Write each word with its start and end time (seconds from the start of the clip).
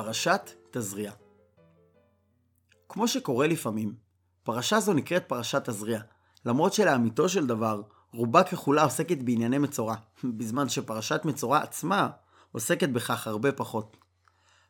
פרשת 0.00 0.50
תזריע 0.70 1.12
כמו 2.88 3.08
שקורה 3.08 3.46
לפעמים, 3.46 3.94
פרשה 4.42 4.80
זו 4.80 4.92
נקראת 4.92 5.28
פרשת 5.28 5.68
תזריע, 5.68 6.00
למרות 6.46 6.72
שלאמיתו 6.72 7.28
של 7.28 7.46
דבר, 7.46 7.82
רובה 8.12 8.42
ככולה 8.42 8.82
עוסקת 8.82 9.18
בענייני 9.18 9.58
מצורע, 9.58 9.94
בזמן 10.24 10.68
שפרשת 10.68 11.20
מצורע 11.24 11.58
עצמה 11.58 12.08
עוסקת 12.52 12.88
בכך 12.88 13.26
הרבה 13.26 13.52
פחות. 13.52 13.96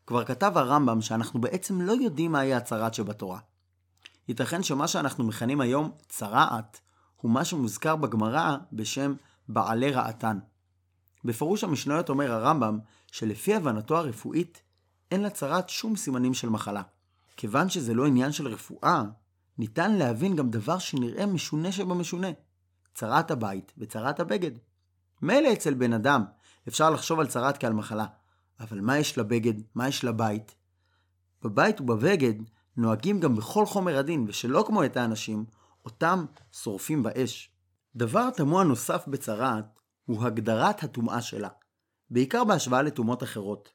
כבר 0.06 0.25
כתב 0.25 0.53
הרמב"ם 0.55 1.00
שאנחנו 1.00 1.41
בעצם 1.41 1.81
לא 1.81 1.92
יודעים 1.92 2.33
מהי 2.33 2.55
הצרעת 2.55 2.94
שבתורה. 2.94 3.39
ייתכן 4.28 4.62
שמה 4.62 4.89
שאנחנו 4.89 5.25
מכנים 5.25 5.61
היום 5.61 5.91
צרעת, 6.09 6.81
הוא 7.17 7.31
מה 7.31 7.44
שמוזכר 7.44 7.97
בגמרא 7.97 8.56
בשם 8.72 9.15
בעלי 9.48 9.91
רעתן. 9.91 10.39
בפירוש 11.25 11.65
המשניות 11.65 12.09
אומר 12.09 12.33
הרמב"ם, 12.33 12.78
שלפי 13.12 13.55
הבנתו 13.55 13.97
הרפואית, 13.97 14.62
אין 15.11 15.22
לצרעת 15.22 15.69
שום 15.69 15.97
סימנים 15.97 16.34
של 16.34 16.48
מחלה. 16.48 16.83
כיוון 17.36 17.69
שזה 17.69 17.94
לא 17.94 18.06
עניין 18.06 18.33
של 18.33 18.48
רפואה, 18.48 19.03
ניתן 19.58 19.92
להבין 19.92 20.36
גם 20.36 20.50
דבר 20.50 20.78
שנראה 20.78 21.27
משונה 21.27 21.72
שבמשונה. 21.72 22.28
צרת 22.94 23.31
הבית 23.31 23.72
וצרת 23.78 24.20
הבגד. 24.20 24.50
מילא 25.22 25.53
אצל 25.53 25.75
בן 25.75 25.92
אדם, 25.92 26.25
אפשר 26.69 26.91
לחשוב 26.91 27.20
על 27.20 27.27
צרת 27.27 27.58
כעל 27.58 27.72
מחלה, 27.72 28.06
אבל 28.61 28.81
מה 28.81 28.98
יש 28.98 29.19
לבגד? 29.19 29.55
מה 29.75 29.88
יש 29.88 30.05
לבית? 30.05 30.55
בבית 31.42 31.81
ובבגד 31.81 32.34
נוהגים 32.77 33.20
גם 33.20 33.36
בכל 33.36 33.66
חומר 33.66 33.98
הדין, 33.98 34.25
ושלא 34.28 34.64
כמו 34.66 34.84
את 34.84 34.97
האנשים, 34.97 35.44
אותם 35.84 36.25
שורפים 36.53 37.03
באש. 37.03 37.50
דבר 37.97 38.31
תמוה 38.31 38.64
נוסף 38.64 39.05
בצרת 39.08 39.64
הוא 40.06 40.25
הגדרת 40.25 40.83
הטומאה 40.83 41.22
שלה, 41.22 41.48
בעיקר 42.11 42.44
בהשוואה 42.44 42.83
לטומאות 42.83 43.22
אחרות. 43.22 43.72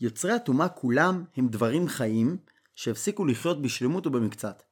יוצרי 0.00 0.32
הטומאה 0.32 0.68
כולם 0.68 1.24
הם 1.36 1.48
דברים 1.48 1.88
חיים 1.88 2.36
שהפסיקו 2.74 3.24
לחיות 3.24 3.62
בשלמות 3.62 4.06
ובמקצת. 4.06 4.62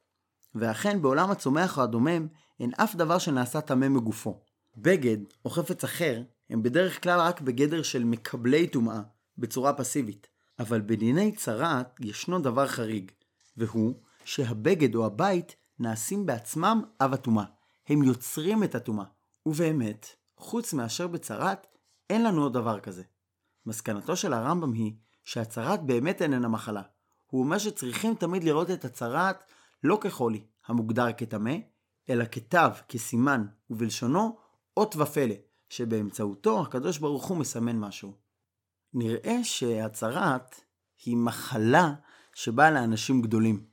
ואכן 0.54 1.02
בעולם 1.02 1.30
הצומח 1.30 1.78
או 1.78 1.82
הדומם 1.82 2.26
אין 2.60 2.70
אף 2.76 2.94
דבר 2.94 3.18
שנעשה 3.18 3.60
טמא 3.60 3.88
מגופו. 3.88 4.40
בגד 4.76 5.18
או 5.44 5.50
חפץ 5.50 5.84
אחר 5.84 6.22
הם 6.50 6.62
בדרך 6.62 7.02
כלל 7.02 7.20
רק 7.20 7.40
בגדר 7.40 7.82
של 7.82 8.04
מקבלי 8.04 8.66
טומאה, 8.66 9.00
בצורה 9.38 9.72
פסיבית. 9.72 10.26
אבל 10.58 10.80
בדיני 10.80 11.32
צרעת 11.32 11.96
ישנו 12.00 12.40
דבר 12.40 12.66
חריג, 12.66 13.10
והוא 13.56 13.94
שהבגד 14.24 14.94
או 14.94 15.06
הבית 15.06 15.56
נעשים 15.78 16.26
בעצמם 16.26 16.82
אב 17.00 17.12
הטומאה. 17.12 17.44
הם 17.88 18.03
יוצרים 18.03 18.64
את 18.64 18.74
הטומאה. 18.74 19.04
ובאמת, 19.47 20.06
חוץ 20.36 20.72
מאשר 20.72 21.06
בצרעת, 21.06 21.66
אין 22.10 22.24
לנו 22.24 22.42
עוד 22.42 22.53
דבר 22.53 22.80
כזה. 22.80 23.03
מסקנתו 23.66 24.16
של 24.16 24.32
הרמב"ם 24.32 24.72
היא 24.72 24.92
שהצרעת 25.28 25.83
באמת 25.83 26.22
איננה 26.22 26.49
מחלה. 26.49 26.83
הוא 27.27 27.41
אומר 27.41 27.59
שצריכים 27.59 28.15
תמיד 28.15 28.44
לראות 28.44 28.71
את 28.71 28.84
הצרעת 28.84 29.44
לא 29.84 29.99
כחולי, 30.00 30.44
המוגדר 30.66 31.12
כטמא, 31.16 31.55
אלא 32.11 32.25
כתו, 32.33 32.59
כסימן, 32.89 33.47
ובלשונו 33.71 34.37
אות 34.77 34.97
ופלא, 34.97 35.34
שבאמצעותו 35.69 36.62
הקדוש 36.62 36.99
ברוך 36.99 37.25
הוא 37.25 37.37
מסמן 37.37 37.78
משהו. 37.78 38.12
נראה 38.94 39.44
שהצרעת 39.44 40.61
היא 41.05 41.16
מחלה 41.16 41.95
שבאה 42.34 42.71
לאנשים 42.71 43.22
גדולים. 43.22 43.66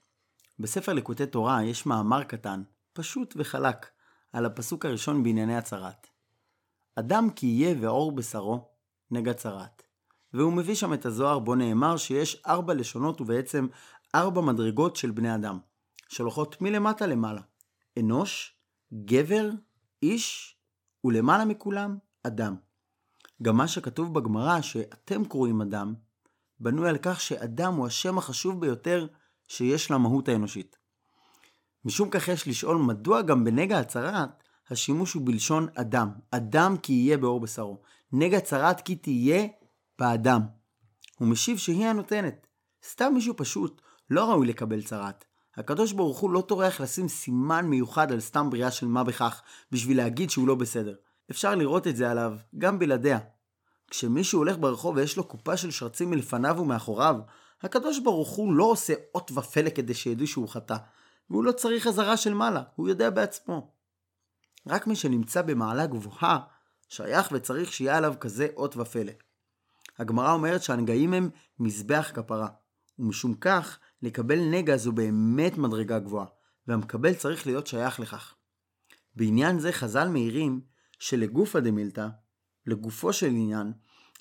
בספר 0.60 0.94
ליקוטי 0.94 1.26
תורה 1.26 1.64
יש 1.64 1.86
מאמר 1.86 2.24
קטן, 2.24 2.64
פשוט 2.94 3.34
וחלק, 3.38 3.86
על 4.34 4.46
הפסוק 4.46 4.86
הראשון 4.86 5.24
בענייני 5.24 5.58
הצרעת. 5.58 6.08
אדם 6.96 7.30
כי 7.36 7.48
יהיה 7.48 7.76
ועור 7.82 8.12
בשרו, 8.12 8.70
נגע 9.12 9.34
צרעת. 9.34 9.84
והוא 10.35 10.53
מביא 10.53 10.75
שם 10.75 10.94
את 10.94 11.06
הזוהר 11.06 11.40
בו 11.40 11.56
נאמר 11.56 11.97
שיש 11.97 12.41
ארבע 12.47 12.73
לשונות 12.73 13.22
ובעצם 13.22 13.68
ארבע 14.16 14.41
מדרגות 14.41 14.96
של 14.96 15.12
בני 15.12 15.35
אדם, 15.35 15.59
שהולכות 16.09 16.62
מלמטה 16.62 17.07
למעלה. 17.07 17.41
אנוש, 18.00 18.56
גבר, 19.06 19.50
איש, 20.03 20.56
ולמעלה 21.03 21.45
מכולם, 21.45 21.97
אדם. 22.24 22.56
גם 23.41 23.57
מה 23.57 23.68
שכתוב 23.68 24.13
בגמרא, 24.13 24.62
שאתם 24.62 25.25
קוראים 25.25 25.62
אדם, 25.62 25.94
בנוי 26.59 26.90
על 26.90 26.97
כך 27.01 27.22
שאדם 27.22 27.74
הוא 27.74 27.88
השם 27.88 28.18
החשוב 28.18 28.62
ביותר 28.62 29.07
שיש 29.47 29.91
למהות 29.91 30.29
האנושית. 30.29 30.78
משום 31.85 32.09
כך 32.09 32.28
יש 32.28 32.47
לשאול 32.47 32.78
מדוע 32.78 33.22
גם 33.22 33.44
בנגע 33.44 33.79
הצרעת 33.79 34.44
השימוש 34.69 35.13
הוא 35.13 35.25
בלשון 35.25 35.68
אדם. 35.75 36.09
אדם 36.31 36.75
כי 36.84 36.94
יהיה 36.94 37.18
באור 37.18 37.40
בשרו. 37.40 37.81
נגע 38.12 38.40
צרעת 38.40 38.81
כי 38.81 38.95
תהיה 38.95 39.47
באדם. 40.00 40.41
הוא 41.19 41.28
משיב 41.28 41.57
שהיא 41.57 41.85
הנותנת. 41.85 42.47
סתם 42.89 43.13
מישהו 43.13 43.33
פשוט 43.38 43.81
לא 44.09 44.31
ראוי 44.31 44.47
לקבל 44.47 44.81
צרת. 44.81 45.25
הקדוש 45.56 45.91
ברוך 45.91 46.19
הוא 46.19 46.31
לא 46.31 46.41
טורח 46.41 46.81
לשים 46.81 47.07
סימן 47.07 47.66
מיוחד 47.66 48.11
על 48.11 48.19
סתם 48.19 48.50
בריאה 48.50 48.72
של 48.72 48.88
מה 48.88 49.03
בכך 49.03 49.41
בשביל 49.72 49.97
להגיד 49.97 50.29
שהוא 50.29 50.47
לא 50.47 50.56
בסדר. 50.56 50.95
אפשר 51.31 51.56
לראות 51.56 51.88
את 51.88 51.95
זה 51.95 52.11
עליו 52.11 52.38
גם 52.57 52.79
בלעדיה. 52.79 53.19
כשמישהו 53.91 54.39
הולך 54.39 54.57
ברחוב 54.57 54.95
ויש 54.95 55.17
לו 55.17 55.23
קופה 55.23 55.57
של 55.57 55.72
שרצים 55.72 56.09
מלפניו 56.09 56.56
ומאחוריו, 56.59 57.16
הקדוש 57.62 58.00
ברוך 58.00 58.29
הוא 58.29 58.53
לא 58.53 58.63
עושה 58.63 58.94
אות 59.16 59.31
ופלא 59.31 59.69
כדי 59.69 59.94
שידעו 59.94 60.27
שהוא 60.27 60.50
חטא, 60.50 60.75
והוא 61.29 61.44
לא 61.44 61.51
צריך 61.51 61.88
אזהרה 61.88 62.17
של 62.17 62.33
מעלה, 62.33 62.63
הוא 62.75 62.89
יודע 62.89 63.09
בעצמו. 63.09 63.72
רק 64.67 64.88
מי 64.88 64.95
שנמצא 64.95 65.41
במעלה 65.41 65.85
גבוהה, 65.85 66.39
שייך 66.89 67.29
וצריך 67.31 67.73
שיהיה 67.73 67.97
עליו 67.97 68.13
כזה 68.19 68.47
אות 68.56 68.77
ופלא. 68.77 69.12
הגמרא 69.97 70.33
אומרת 70.33 70.63
שהנגעים 70.63 71.13
הם 71.13 71.29
מזבח 71.59 72.11
כפרה, 72.13 72.47
ומשום 73.00 73.33
כך 73.33 73.79
לקבל 74.01 74.39
נגע 74.39 74.78
זו 74.78 74.91
באמת 74.91 75.57
מדרגה 75.57 76.00
גבוהה, 76.00 76.25
והמקבל 76.67 77.13
צריך 77.13 77.47
להיות 77.47 77.67
שייך 77.67 78.00
לכך. 78.00 78.35
בעניין 79.16 79.59
זה 79.59 79.72
חז"ל 79.72 80.07
מעירים 80.07 80.61
שלגופא 81.00 81.59
דמילתא, 81.59 82.07
לגופו 82.66 83.13
של 83.13 83.28
עניין, 83.28 83.73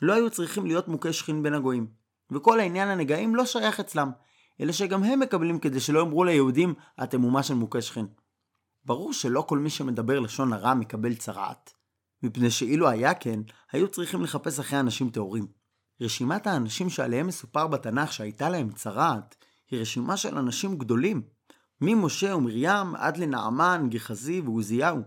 לא 0.02 0.12
היו 0.12 0.30
צריכים 0.30 0.66
להיות 0.66 0.88
מוכי 0.88 1.12
שכין 1.12 1.42
בין 1.42 1.54
הגויים, 1.54 1.86
וכל 2.30 2.60
העניין 2.60 2.88
הנגעים 2.88 3.34
לא 3.34 3.46
שייך 3.46 3.80
אצלם, 3.80 4.10
אלא 4.60 4.72
שגם 4.72 5.04
הם 5.04 5.20
מקבלים 5.20 5.58
כדי 5.58 5.80
שלא 5.80 5.98
יאמרו 5.98 6.24
ליהודים 6.24 6.74
אתם 7.02 7.24
אומה 7.24 7.42
של 7.42 7.54
מוכי 7.54 7.82
שכין. 7.82 8.06
ברור 8.84 9.12
שלא 9.12 9.44
כל 9.48 9.58
מי 9.58 9.70
שמדבר 9.70 10.20
לשון 10.20 10.52
הרע 10.52 10.74
מקבל 10.74 11.14
צרעת, 11.14 11.72
מפני 12.22 12.50
שאילו 12.50 12.88
היה 12.88 13.14
כן, 13.14 13.40
היו 13.72 13.88
צריכים 13.88 14.22
לחפש 14.22 14.58
אחרי 14.58 14.80
אנשים 14.80 15.10
טהורים. 15.10 15.63
רשימת 16.00 16.46
האנשים 16.46 16.90
שעליהם 16.90 17.26
מסופר 17.26 17.66
בתנ"ך 17.66 18.12
שהייתה 18.12 18.48
להם 18.48 18.72
צרעת, 18.72 19.36
היא 19.70 19.80
רשימה 19.80 20.16
של 20.16 20.38
אנשים 20.38 20.78
גדולים, 20.78 21.22
ממשה 21.80 22.36
ומרים 22.36 22.94
עד 22.96 23.16
לנעמן, 23.16 23.86
גחזי 23.90 24.40
ועוזיהו. 24.40 25.02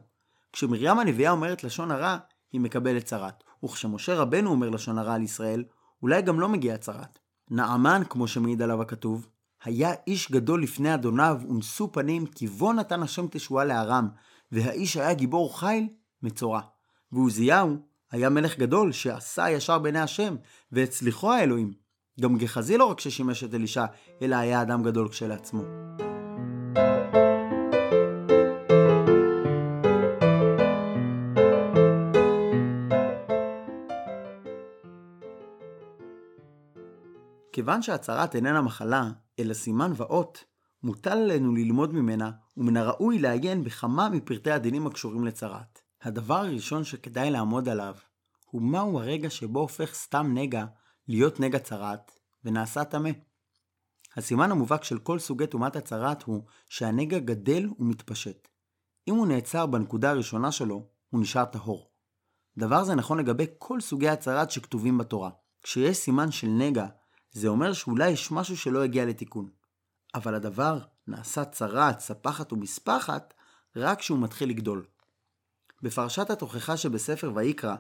כשמרים 0.54 1.00
הנביאה 1.00 1.32
אומרת 1.32 1.64
לשון 1.64 1.92
הרע, 1.92 2.18
היא 2.52 2.62
מקבלת 2.62 3.06
צרת. 3.06 3.44
וכשמשה 3.64 4.16
רבנו 4.16 4.50
אומר 4.50 4.70
לשון 4.70 4.98
הרע 4.98 5.14
על 5.14 5.22
ישראל, 5.22 5.64
אולי 6.02 6.22
גם 6.22 6.40
לא 6.40 6.50
מגיע 6.50 6.78
צרת. 6.78 7.20
נעמן, 7.50 8.02
כמו 8.10 8.28
שמעיד 8.28 8.62
עליו 8.62 8.82
הכתוב, 8.82 9.28
היה 9.64 9.92
איש 10.08 10.32
גדול 10.32 10.64
לפני 10.64 10.94
אדוניו, 10.94 11.42
ונשוא 11.50 11.88
פנים, 11.92 12.26
כי 12.26 12.48
בו 12.48 12.74
נתן 12.74 13.04
השם 13.04 13.26
תשועה 13.32 13.66
לארם, 13.66 14.10
והאיש 14.52 14.98
היה 14.98 15.14
גיבור 15.14 15.60
חיל, 15.60 15.88
מצורע. 16.24 16.62
ועוזיהו, 17.12 17.78
היה 18.12 18.30
מלך 18.30 18.60
גדול 18.60 18.92
שעשה 18.92 19.50
ישר 19.50 19.80
בעיני 19.80 20.00
השם, 20.00 20.36
והצליחו 20.72 21.32
האלוהים. 21.32 21.74
גם 22.22 22.38
גחזי 22.38 22.78
לא 22.78 22.86
רק 22.86 23.00
ששימש 23.00 23.44
את 23.44 23.54
אלישע, 23.54 23.86
אלא 24.22 24.36
היה 24.36 24.62
אדם 24.62 24.84
גדול 24.84 25.10
כשלעצמו. 25.10 25.64
כיוון 37.52 37.82
שהצהרת 37.82 38.36
איננה 38.36 38.62
מחלה, 38.62 39.10
אלא 39.40 39.54
סימן 39.54 39.92
ואות, 39.96 40.44
מוטל 40.84 41.18
עלינו 41.18 41.56
ללמוד 41.56 41.94
ממנה, 41.94 42.32
ומן 42.58 42.78
הראוי 42.78 43.20
לעיין 43.20 43.64
בכמה 43.64 44.10
מפרטי 44.10 44.52
הדינים 44.52 44.88
הקשורים 44.88 45.26
לצרעת. 45.26 45.87
הדבר 46.02 46.36
הראשון 46.36 46.84
שכדאי 46.84 47.32
לעמוד 47.32 47.70
עליו, 47.70 47.96
הוא 48.46 48.62
מהו 48.62 49.00
הרגע 49.00 49.30
שבו 49.30 49.60
הופך 49.60 49.94
סתם 49.94 50.32
נגע 50.34 50.66
להיות 51.08 51.40
נגע 51.40 51.60
צרעת, 51.60 52.12
ונעשה 52.44 52.84
טמא. 52.84 53.10
הסימן 54.16 54.52
המובהק 54.52 54.84
של 54.84 55.00
כל 55.00 55.20
סוגי 55.20 55.48
טומאת 55.48 55.76
הצרעת 55.76 56.24
הוא 56.24 56.44
שהנגע 56.70 57.20
גדל 57.20 57.70
ומתפשט. 57.80 58.48
אם 59.08 59.16
הוא 59.16 59.28
נעצר 59.28 59.66
בנקודה 59.66 60.10
הראשונה 60.10 60.52
שלו, 60.52 60.88
הוא 61.10 61.22
נשאר 61.22 61.46
טהור. 61.46 61.92
דבר 62.58 62.84
זה 62.84 62.96
נכון 62.96 63.20
לגבי 63.20 63.46
כל 63.58 63.82
סוגי 63.82 64.10
הצרעת 64.10 64.52
שכתובים 64.52 64.98
בתורה. 64.98 65.30
כשיש 65.64 65.98
סימן 65.98 66.32
של 66.32 66.48
נגע, 66.48 66.88
זה 67.32 67.48
אומר 67.48 67.74
שאולי 67.74 68.10
יש 68.10 68.32
משהו 68.32 68.58
שלא 68.58 68.84
הגיע 68.84 69.06
לתיקון. 69.06 69.50
אבל 70.16 70.36
הדבר 70.36 70.80
נעשה 71.08 71.46
צרעת, 71.46 72.00
ספחת 72.00 72.54
ומספחת 72.54 73.34
רק 73.76 74.00
כשהוא 74.00 74.20
מתחיל 74.20 74.50
לגדול. 74.50 74.86
בפרשת 75.82 76.30
התוכחה 76.30 76.78
שבספר 76.78 77.32
ויקרא 77.36 77.76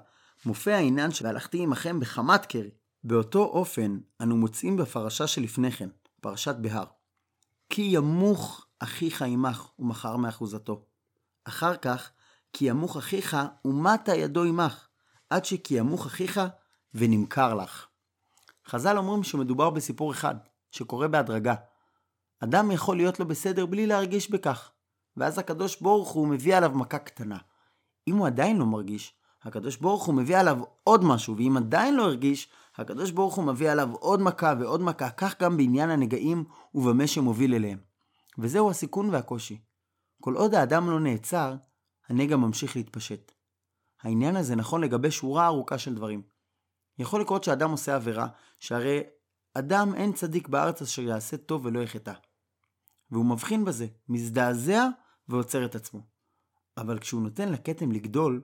מופיע 0.46 0.76
העניין 0.76 1.12
של 1.12 1.26
הלכתי 1.26 1.64
עמכם 1.64 2.00
בחמת 2.00 2.46
קרי". 2.46 2.72
באותו 3.04 3.44
אופן 3.44 3.98
אנו 4.22 4.38
מוצאים 4.38 4.78
בפרשה 4.78 5.28
שלפני 5.28 5.72
כן, 5.72 5.90
פרשת 6.22 6.56
בהר. 6.56 6.86
כי 7.70 7.82
ימוך 7.82 8.66
אחיך 8.80 9.22
עמך 9.22 9.70
ומכר 9.80 10.18
מאחוזתו. 10.18 10.86
אחר 11.44 11.76
כך, 11.76 12.12
כי 12.54 12.66
ימוך 12.66 12.98
אחיך 12.98 13.38
ומטה 13.66 14.16
ידו 14.16 14.44
עמך, 14.44 14.88
עד 15.30 15.46
שכי 15.46 15.74
ימוך 15.74 16.06
אחיך 16.06 16.42
ונמכר 16.94 17.54
לך. 17.54 17.88
חז"ל 18.68 18.98
אומרים 18.98 19.24
שמדובר 19.24 19.70
בסיפור 19.70 20.12
אחד, 20.12 20.36
שקורה 20.72 21.08
בהדרגה. 21.08 21.56
אדם 22.40 22.72
יכול 22.72 22.98
להיות 22.98 23.20
לו 23.20 23.28
בסדר 23.28 23.66
בלי 23.66 23.88
להרגיש 23.88 24.32
בכך, 24.32 24.72
ואז 25.18 25.40
הקדוש 25.40 25.82
ברוך 25.82 26.10
הוא 26.10 26.28
מביא 26.28 26.58
עליו 26.58 26.72
מכה 26.76 26.98
קטנה. 27.00 27.38
אם 28.08 28.16
הוא 28.16 28.28
עדיין 28.28 28.58
לא 28.58 28.66
מרגיש, 28.66 29.14
הקדוש 29.44 29.78
ברוך 29.78 30.06
הוא 30.06 30.16
מביא 30.16 30.38
עליו 30.38 30.58
עוד 30.84 31.04
משהו, 31.04 31.38
ואם 31.38 31.58
עדיין 31.58 31.96
לא 31.96 32.04
הרגיש, 32.04 32.50
הקדוש 32.76 33.12
ברוך 33.12 33.36
הוא 33.36 33.46
מביא 33.46 33.72
עליו 33.72 33.96
עוד 33.96 34.22
מכה 34.22 34.54
ועוד 34.60 34.82
מכה, 34.82 35.10
כך 35.10 35.42
גם 35.42 35.58
בעניין 35.58 35.90
הנגעים 35.90 36.44
ובמה 36.76 37.08
שמוביל 37.08 37.54
אליהם. 37.54 37.80
וזהו 38.38 38.70
הסיכון 38.70 39.10
והקושי. 39.10 39.62
כל 40.22 40.36
עוד 40.36 40.56
האדם 40.56 40.90
לא 40.90 41.00
נעצר, 41.00 41.56
הנגע 42.10 42.36
ממשיך 42.36 42.76
להתפשט. 42.76 43.32
העניין 44.02 44.36
הזה 44.36 44.56
נכון 44.56 44.82
לגבי 44.82 45.12
שורה 45.12 45.46
ארוכה 45.46 45.78
של 45.78 45.96
דברים. 45.96 46.22
יכול 47.00 47.22
לקרות 47.22 47.44
שאדם 47.44 47.72
עושה 47.72 47.96
עבירה, 47.96 48.28
שהרי 48.60 49.04
אדם 49.54 49.96
אין 49.96 50.14
צדיק 50.14 50.48
בארץ 50.48 50.82
אשר 50.82 51.02
יעשה 51.02 51.38
טוב 51.38 51.66
ולא 51.66 51.80
יחטא. 51.80 52.14
והוא 53.12 53.26
מבחין 53.26 53.66
בזה, 53.66 53.88
מזדעזע 54.10 54.88
ועוצר 55.28 55.66
את 55.66 55.76
עצמו. 55.76 56.17
אבל 56.78 57.00
כשהוא 57.00 57.22
נותן 57.22 57.52
לכתם 57.52 57.92
לגדול, 57.92 58.42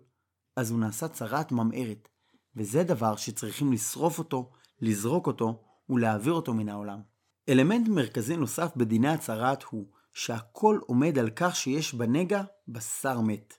אז 0.56 0.72
הוא 0.72 0.80
נעשה 0.80 1.08
צרעת 1.08 1.52
ממארת, 1.52 2.10
וזה 2.56 2.84
דבר 2.84 3.16
שצריכים 3.16 3.72
לשרוף 3.72 4.20
אותו, 4.20 4.52
לזרוק 4.82 5.28
אותו 5.28 5.64
ולהעביר 5.90 6.34
אותו 6.34 6.54
מן 6.54 6.70
העולם. 6.70 7.02
אלמנט 7.50 7.88
מרכזי 7.88 8.38
נוסף 8.38 8.72
בדיני 8.76 9.10
הצרעת 9.10 9.64
הוא 9.64 9.86
שהכל 10.14 10.80
עומד 10.86 11.20
על 11.20 11.30
כך 11.36 11.56
שיש 11.56 11.94
בנגע 11.94 12.44
בשר 12.68 13.22
מת. 13.22 13.54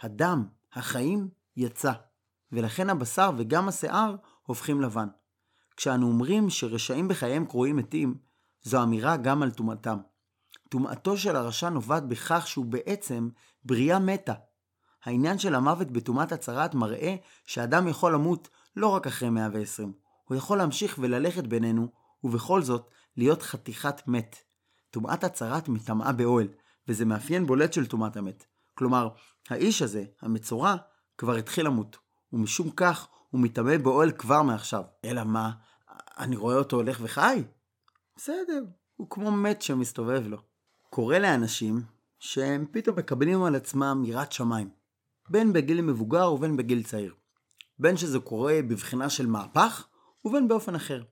הדם, 0.00 0.46
החיים, 0.72 1.28
יצא, 1.56 1.92
ולכן 2.52 2.90
הבשר 2.90 3.30
וגם 3.38 3.68
השיער 3.68 4.16
הופכים 4.42 4.80
לבן. 4.80 5.08
כשאנו 5.76 6.06
אומרים 6.06 6.50
שרשעים 6.50 7.08
בחייהם 7.08 7.46
קרויים 7.46 7.76
מתים, 7.76 8.18
זו 8.62 8.82
אמירה 8.82 9.16
גם 9.16 9.42
על 9.42 9.50
טומאתם. 9.50 9.98
טומאתו 10.68 11.16
של 11.16 11.36
הרשע 11.36 11.68
נובעת 11.68 12.08
בכך 12.08 12.46
שהוא 12.46 12.66
בעצם 12.66 13.28
בריאה 13.64 13.98
מתה. 13.98 14.34
העניין 15.04 15.38
של 15.38 15.54
המוות 15.54 15.90
בטומאת 15.90 16.32
הצרעת 16.32 16.74
מראה 16.74 17.16
שאדם 17.46 17.88
יכול 17.88 18.14
למות 18.14 18.48
לא 18.76 18.86
רק 18.88 19.06
אחרי 19.06 19.30
120, 19.30 19.92
הוא 20.24 20.36
יכול 20.36 20.58
להמשיך 20.58 20.98
וללכת 20.98 21.46
בינינו, 21.46 21.88
ובכל 22.24 22.62
זאת 22.62 22.90
להיות 23.16 23.42
חתיכת 23.42 24.08
מת. 24.08 24.36
טומאת 24.90 25.24
הצרעת 25.24 25.68
מטמאה 25.68 26.12
באוהל, 26.12 26.48
וזה 26.88 27.04
מאפיין 27.04 27.46
בולט 27.46 27.72
של 27.72 27.86
טומאת 27.86 28.16
המת. 28.16 28.46
כלומר, 28.74 29.08
האיש 29.48 29.82
הזה, 29.82 30.04
המצורע, 30.22 30.76
כבר 31.18 31.34
התחיל 31.34 31.66
למות, 31.66 31.96
ומשום 32.32 32.70
כך 32.70 33.08
הוא 33.30 33.40
מטמא 33.40 33.76
באוהל 33.76 34.10
כבר 34.10 34.42
מעכשיו. 34.42 34.82
אלא 35.04 35.24
מה, 35.24 35.50
אני 36.18 36.36
רואה 36.36 36.56
אותו 36.56 36.76
הולך 36.76 36.98
וחי? 37.02 37.42
בסדר, 38.16 38.64
הוא 38.96 39.10
כמו 39.10 39.30
מת 39.30 39.62
שמסתובב 39.62 40.26
לו. 40.26 40.47
קורה 40.98 41.18
לאנשים 41.18 41.80
שהם 42.18 42.66
פתאום 42.70 42.98
מקבלים 42.98 43.42
על 43.42 43.54
עצמם 43.54 44.02
יראת 44.06 44.32
שמיים, 44.32 44.70
בין 45.30 45.52
בגיל 45.52 45.80
מבוגר 45.80 46.32
ובין 46.32 46.56
בגיל 46.56 46.82
צעיר. 46.82 47.14
בין 47.78 47.96
שזה 47.96 48.18
קורה 48.18 48.60
בבחינה 48.68 49.10
של 49.10 49.26
מהפך, 49.26 49.88
ובין 50.24 50.48
באופן 50.48 50.74
אחר. 50.74 51.02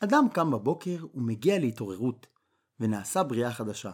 אדם 0.00 0.24
קם 0.32 0.50
בבוקר 0.50 1.06
ומגיע 1.14 1.58
להתעוררות, 1.58 2.26
ונעשה 2.80 3.22
בריאה 3.22 3.52
חדשה. 3.52 3.90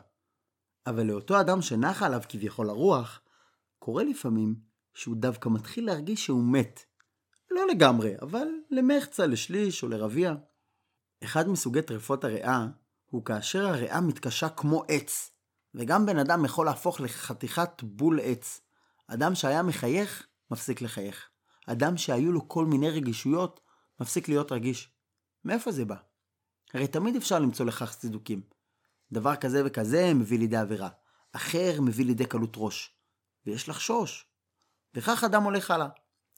אבל 0.86 1.06
לאותו 1.06 1.40
אדם 1.40 1.62
שנחה 1.62 2.06
עליו 2.06 2.20
כביכול 2.28 2.68
הרוח, 2.70 3.20
קורה 3.78 4.04
לפעמים 4.04 4.54
שהוא 4.94 5.16
דווקא 5.16 5.48
מתחיל 5.48 5.86
להרגיש 5.86 6.24
שהוא 6.24 6.44
מת. 6.44 6.80
לא 7.50 7.68
לגמרי, 7.68 8.14
אבל 8.22 8.48
למחצה, 8.70 9.26
לשליש 9.26 9.82
או 9.82 9.88
לרביע. 9.88 10.34
אחד 11.24 11.48
מסוגי 11.48 11.82
טרפות 11.82 12.24
הריאה 12.24 12.66
הוא 13.10 13.24
כאשר 13.24 13.66
הריאה 13.66 14.00
מתקשה 14.00 14.48
כמו 14.48 14.84
עץ, 14.88 15.30
וגם 15.74 16.06
בן 16.06 16.18
אדם 16.18 16.44
יכול 16.44 16.66
להפוך 16.66 17.00
לחתיכת 17.00 17.82
בול 17.82 18.20
עץ. 18.22 18.60
אדם 19.06 19.34
שהיה 19.34 19.62
מחייך, 19.62 20.26
מפסיק 20.50 20.82
לחייך. 20.82 21.28
אדם 21.66 21.96
שהיו 21.96 22.32
לו 22.32 22.48
כל 22.48 22.66
מיני 22.66 22.90
רגישויות, 22.90 23.60
מפסיק 24.00 24.28
להיות 24.28 24.52
רגיש. 24.52 24.94
מאיפה 25.44 25.72
זה 25.72 25.84
בא? 25.84 25.96
הרי 26.74 26.86
תמיד 26.86 27.16
אפשר 27.16 27.38
למצוא 27.38 27.66
לכך 27.66 27.96
צידוקים. 27.96 28.42
דבר 29.12 29.36
כזה 29.36 29.62
וכזה 29.66 30.14
מביא 30.14 30.38
לידי 30.38 30.56
עבירה, 30.56 30.88
אחר 31.32 31.80
מביא 31.80 32.04
לידי 32.04 32.26
קלות 32.26 32.52
ראש. 32.56 32.96
ויש 33.46 33.68
לחשוש. 33.68 34.26
וכך 34.94 35.24
אדם 35.24 35.42
הולך 35.42 35.70
הלאה, 35.70 35.88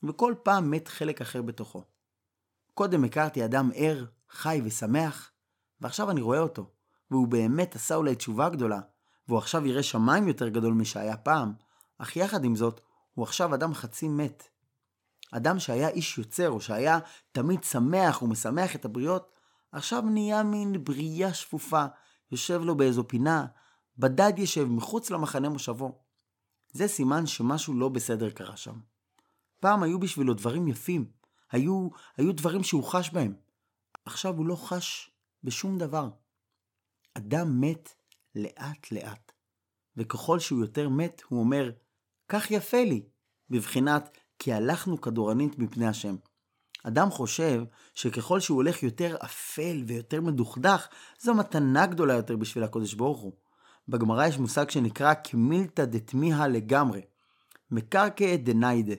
וכל 0.08 0.34
פעם 0.42 0.70
מת 0.70 0.88
חלק 0.88 1.20
אחר 1.20 1.42
בתוכו. 1.42 1.84
קודם 2.74 3.04
הכרתי 3.04 3.44
אדם 3.44 3.70
ער, 3.74 4.04
חי 4.30 4.60
ושמח, 4.64 5.31
ועכשיו 5.82 6.10
אני 6.10 6.20
רואה 6.20 6.38
אותו, 6.38 6.70
והוא 7.10 7.28
באמת 7.28 7.74
עשה 7.74 7.94
אולי 7.94 8.14
תשובה 8.14 8.48
גדולה, 8.48 8.80
והוא 9.28 9.38
עכשיו 9.38 9.66
יראה 9.66 9.82
שמיים 9.82 10.28
יותר 10.28 10.48
גדול 10.48 10.72
משהיה 10.72 11.16
פעם, 11.16 11.52
אך 11.98 12.16
יחד 12.16 12.44
עם 12.44 12.56
זאת, 12.56 12.80
הוא 13.14 13.22
עכשיו 13.22 13.54
אדם 13.54 13.74
חצי 13.74 14.08
מת. 14.08 14.48
אדם 15.32 15.58
שהיה 15.58 15.88
איש 15.88 16.18
יוצר, 16.18 16.50
או 16.50 16.60
שהיה 16.60 16.98
תמיד 17.32 17.64
שמח 17.64 18.22
ומשמח 18.22 18.76
את 18.76 18.84
הבריות, 18.84 19.32
עכשיו 19.72 20.02
נהיה 20.02 20.42
מין 20.42 20.84
ברייה 20.84 21.34
שפופה, 21.34 21.84
יושב 22.30 22.60
לו 22.62 22.76
באיזו 22.76 23.08
פינה, 23.08 23.46
בדד 23.98 24.32
ישב 24.36 24.64
מחוץ 24.64 25.10
למחנה 25.10 25.48
מושבו. 25.48 25.98
זה 26.72 26.88
סימן 26.88 27.26
שמשהו 27.26 27.74
לא 27.74 27.88
בסדר 27.88 28.30
קרה 28.30 28.56
שם. 28.56 28.74
פעם 29.60 29.82
היו 29.82 30.00
בשבילו 30.00 30.34
דברים 30.34 30.68
יפים, 30.68 31.10
היו, 31.50 31.88
היו 32.16 32.32
דברים 32.32 32.62
שהוא 32.62 32.84
חש 32.84 33.10
בהם. 33.10 33.34
עכשיו 34.04 34.36
הוא 34.36 34.46
לא 34.46 34.56
חש 34.56 35.11
בשום 35.44 35.78
דבר. 35.78 36.08
אדם 37.14 37.60
מת 37.60 37.94
לאט 38.34 38.92
לאט, 38.92 39.32
וככל 39.96 40.38
שהוא 40.38 40.60
יותר 40.60 40.88
מת, 40.88 41.22
הוא 41.28 41.40
אומר, 41.40 41.70
כך 42.28 42.50
יפה 42.50 42.84
לי, 42.84 43.02
בבחינת 43.50 44.18
כי 44.38 44.52
הלכנו 44.52 45.00
כדורנית 45.00 45.58
מפני 45.58 45.86
השם. 45.86 46.16
אדם 46.84 47.10
חושב 47.10 47.64
שככל 47.94 48.40
שהוא 48.40 48.56
הולך 48.56 48.82
יותר 48.82 49.16
אפל 49.24 49.84
ויותר 49.86 50.20
מדוכדך, 50.20 50.88
זו 51.20 51.34
מתנה 51.34 51.86
גדולה 51.86 52.14
יותר 52.14 52.36
בשביל 52.36 52.64
הקודש 52.64 52.94
ברוך 52.94 53.20
הוא. 53.20 53.32
בגמרא 53.88 54.26
יש 54.26 54.38
מושג 54.38 54.70
שנקרא 54.70 55.14
כמילתא 55.24 55.84
דתמיהה 55.84 56.48
לגמרי. 56.48 57.00
מקרקעי 57.70 58.36
דניידה, 58.36 58.94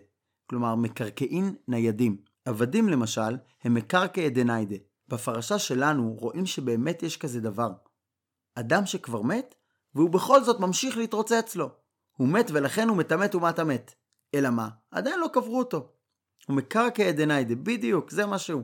כלומר 0.46 0.76
מקרקעין 0.76 1.56
ניידים. 1.68 2.18
עבדים 2.46 2.90
למשל 2.90 3.38
הם 3.64 3.74
מקרקעי 3.74 4.30
דניידה. 4.30 4.76
בפרשה 5.08 5.60
שלנו 5.60 6.16
רואים 6.20 6.46
שבאמת 6.46 7.04
יש 7.04 7.18
כזה 7.18 7.42
דבר. 7.42 7.72
אדם 8.56 8.86
שכבר 8.86 9.22
מת, 9.22 9.56
והוא 9.96 10.10
בכל 10.10 10.44
זאת 10.44 10.60
ממשיך 10.60 10.98
להתרוצץ 10.98 11.56
לו. 11.56 11.70
הוא 12.18 12.28
מת 12.28 12.52
ולכן 12.54 12.90
הוא 12.90 12.98
מטמא 12.98 13.28
טומאת 13.28 13.60
המת. 13.60 13.96
אלא 14.34 14.50
מה? 14.50 14.70
עדיין 14.92 15.20
לא 15.20 15.28
קברו 15.34 15.60
אותו. 15.60 15.90
הוא 16.48 16.56
מקרקע 16.56 17.12
דניידה, 17.12 17.56
בדיוק, 17.56 18.12
זה 18.12 18.26
מה 18.26 18.38
שהוא. 18.38 18.64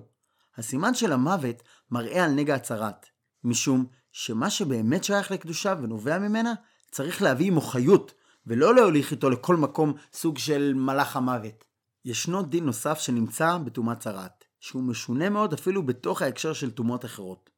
הסימן 0.58 0.94
של 0.94 1.12
המוות 1.12 1.64
מראה 1.92 2.26
על 2.26 2.32
נגע 2.32 2.56
הצרת, 2.56 3.06
משום 3.44 3.86
שמה 4.12 4.50
שבאמת 4.50 5.04
שייך 5.04 5.32
לקדושה 5.32 5.76
ונובע 5.82 6.20
ממנה, 6.20 6.54
צריך 6.92 7.22
להביא 7.22 7.48
עמו 7.48 7.62
חיות, 7.62 8.14
ולא 8.48 8.76
להוליך 8.76 9.12
איתו 9.12 9.30
לכל 9.30 9.56
מקום 9.56 9.94
סוג 10.14 10.38
של 10.38 10.74
מלאך 10.76 11.16
המוות. 11.16 11.64
ישנו 12.06 12.42
דין 12.42 12.66
נוסף 12.66 13.00
שנמצא 13.00 13.58
בטומאת 13.58 14.00
צרת, 14.00 14.39
שהוא 14.60 14.84
משונה 14.84 15.30
מאוד 15.30 15.54
אפילו 15.54 15.86
בתוך 15.86 16.22
ההקשר 16.22 16.54
של 16.54 16.72
טומאות 16.72 17.06
אחרות. 17.06 17.50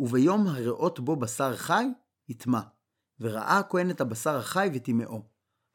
וביום 0.00 0.46
הראות 0.46 1.00
בו 1.00 1.16
בשר 1.16 1.56
חי, 1.56 1.84
יטמע. 2.28 2.60
וראה 3.20 3.58
הכהן 3.58 3.90
את 3.90 4.00
הבשר 4.00 4.36
החי 4.36 4.70
וטימאו. 4.74 5.22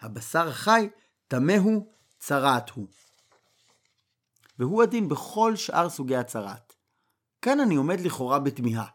הבשר 0.01 0.47
החי, 0.47 0.89
טמא 1.27 1.53
הוא, 1.53 1.91
צרעת 2.19 2.69
הוא. 2.69 2.87
והוא 4.59 4.83
הדין 4.83 5.09
בכל 5.09 5.55
שאר 5.55 5.89
סוגי 5.89 6.15
הצרעת. 6.15 6.75
כאן 7.41 7.59
אני 7.59 7.75
עומד 7.75 7.99
לכאורה 7.99 8.39
בתמיהה. 8.39 8.85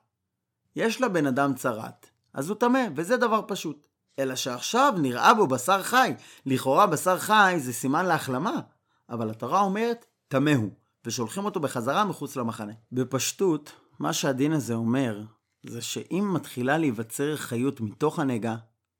יש 0.76 1.00
לבן 1.00 1.26
אדם 1.26 1.54
צרעת, 1.54 2.10
אז 2.34 2.48
הוא 2.48 2.56
טמא, 2.56 2.80
וזה 2.96 3.16
דבר 3.16 3.42
פשוט. 3.48 3.86
אלא 4.18 4.34
שעכשיו 4.34 4.94
נראה 5.02 5.34
בו 5.34 5.46
בשר 5.46 5.82
חי. 5.82 6.14
לכאורה 6.46 6.86
בשר 6.86 7.18
חי 7.18 7.54
זה 7.58 7.72
סימן 7.72 8.06
להחלמה, 8.06 8.60
אבל 9.08 9.30
התורה 9.30 9.60
אומרת, 9.60 10.06
טמא 10.28 10.50
הוא, 10.50 10.70
ושולחים 11.04 11.44
אותו 11.44 11.60
בחזרה 11.60 12.04
מחוץ 12.04 12.36
למחנה. 12.36 12.72
בפשטות, 12.92 13.72
מה 13.98 14.12
שהדין 14.12 14.52
הזה 14.52 14.74
אומר, 14.74 15.22
זה 15.66 15.82
שאם 15.82 16.30
מתחילה 16.34 16.78
להיווצר 16.78 17.36
חיות 17.36 17.80
מתוך 17.80 18.18
הנגע, 18.18 18.56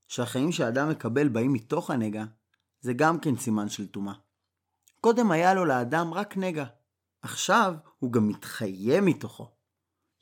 שהחיים 0.08 0.52
שהאדם 0.52 0.88
מקבל 0.88 1.28
באים 1.28 1.52
מתוך 1.52 1.90
הנגע, 1.90 2.24
זה 2.80 2.92
גם 2.92 3.20
כן 3.20 3.36
סימן 3.36 3.68
של 3.68 3.86
טומאה. 3.86 4.14
קודם 5.00 5.30
היה 5.30 5.54
לו 5.54 5.64
לאדם 5.64 6.14
רק 6.14 6.36
נגע, 6.36 6.64
עכשיו 7.22 7.74
הוא 7.98 8.12
גם 8.12 8.28
מתחיה 8.28 9.00
מתוכו. 9.00 9.48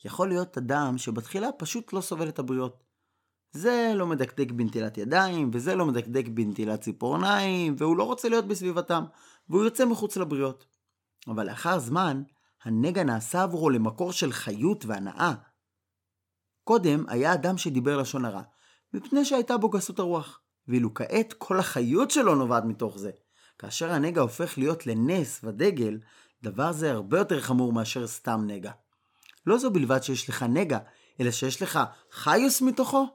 יכול 0.04 0.28
להיות 0.28 0.58
אדם 0.58 0.98
שבתחילה 0.98 1.52
פשוט 1.52 1.92
לא 1.92 2.00
סובל 2.00 2.28
את 2.28 2.38
הבריות. 2.38 2.84
זה 3.52 3.92
לא 3.94 4.06
מדקדק 4.06 4.50
בנטילת 4.50 4.98
ידיים, 4.98 5.50
וזה 5.52 5.74
לא 5.74 5.86
מדקדק 5.86 6.28
בנטילת 6.28 6.80
ציפורניים, 6.80 7.74
והוא 7.78 7.96
לא 7.96 8.02
רוצה 8.02 8.28
להיות 8.28 8.44
בסביבתם, 8.44 9.04
והוא 9.48 9.64
יוצא 9.64 9.84
מחוץ 9.84 10.16
לבריות. 10.16 10.66
אבל 11.26 11.46
לאחר 11.46 11.78
זמן, 11.78 12.22
הנגע 12.64 13.04
נעשה 13.04 13.42
עבורו 13.42 13.70
למקור 13.70 14.12
של 14.12 14.32
חיות 14.32 14.84
והנאה. 14.84 15.34
קודם 16.64 17.04
היה 17.08 17.34
אדם 17.34 17.58
שדיבר 17.58 17.96
לשון 17.96 18.24
הרע, 18.24 18.42
מפני 18.94 19.24
שהייתה 19.24 19.56
בו 19.56 19.68
גסות 19.68 19.98
הרוח, 19.98 20.40
ואילו 20.68 20.94
כעת 20.94 21.32
כל 21.32 21.58
החיות 21.58 22.10
שלו 22.10 22.34
נובעת 22.34 22.64
מתוך 22.64 22.98
זה. 22.98 23.10
כאשר 23.58 23.90
הנגע 23.90 24.20
הופך 24.20 24.58
להיות 24.58 24.86
לנס 24.86 25.40
ודגל, 25.44 25.98
דבר 26.42 26.72
זה 26.72 26.90
הרבה 26.92 27.18
יותר 27.18 27.40
חמור 27.40 27.72
מאשר 27.72 28.06
סתם 28.06 28.44
נגע. 28.46 28.72
לא 29.46 29.58
זו 29.58 29.70
בלבד 29.70 30.02
שיש 30.02 30.28
לך 30.28 30.42
נגע, 30.42 30.78
אלא 31.20 31.30
שיש 31.30 31.62
לך 31.62 31.78
חיוס 32.12 32.62
מתוכו. 32.62 33.06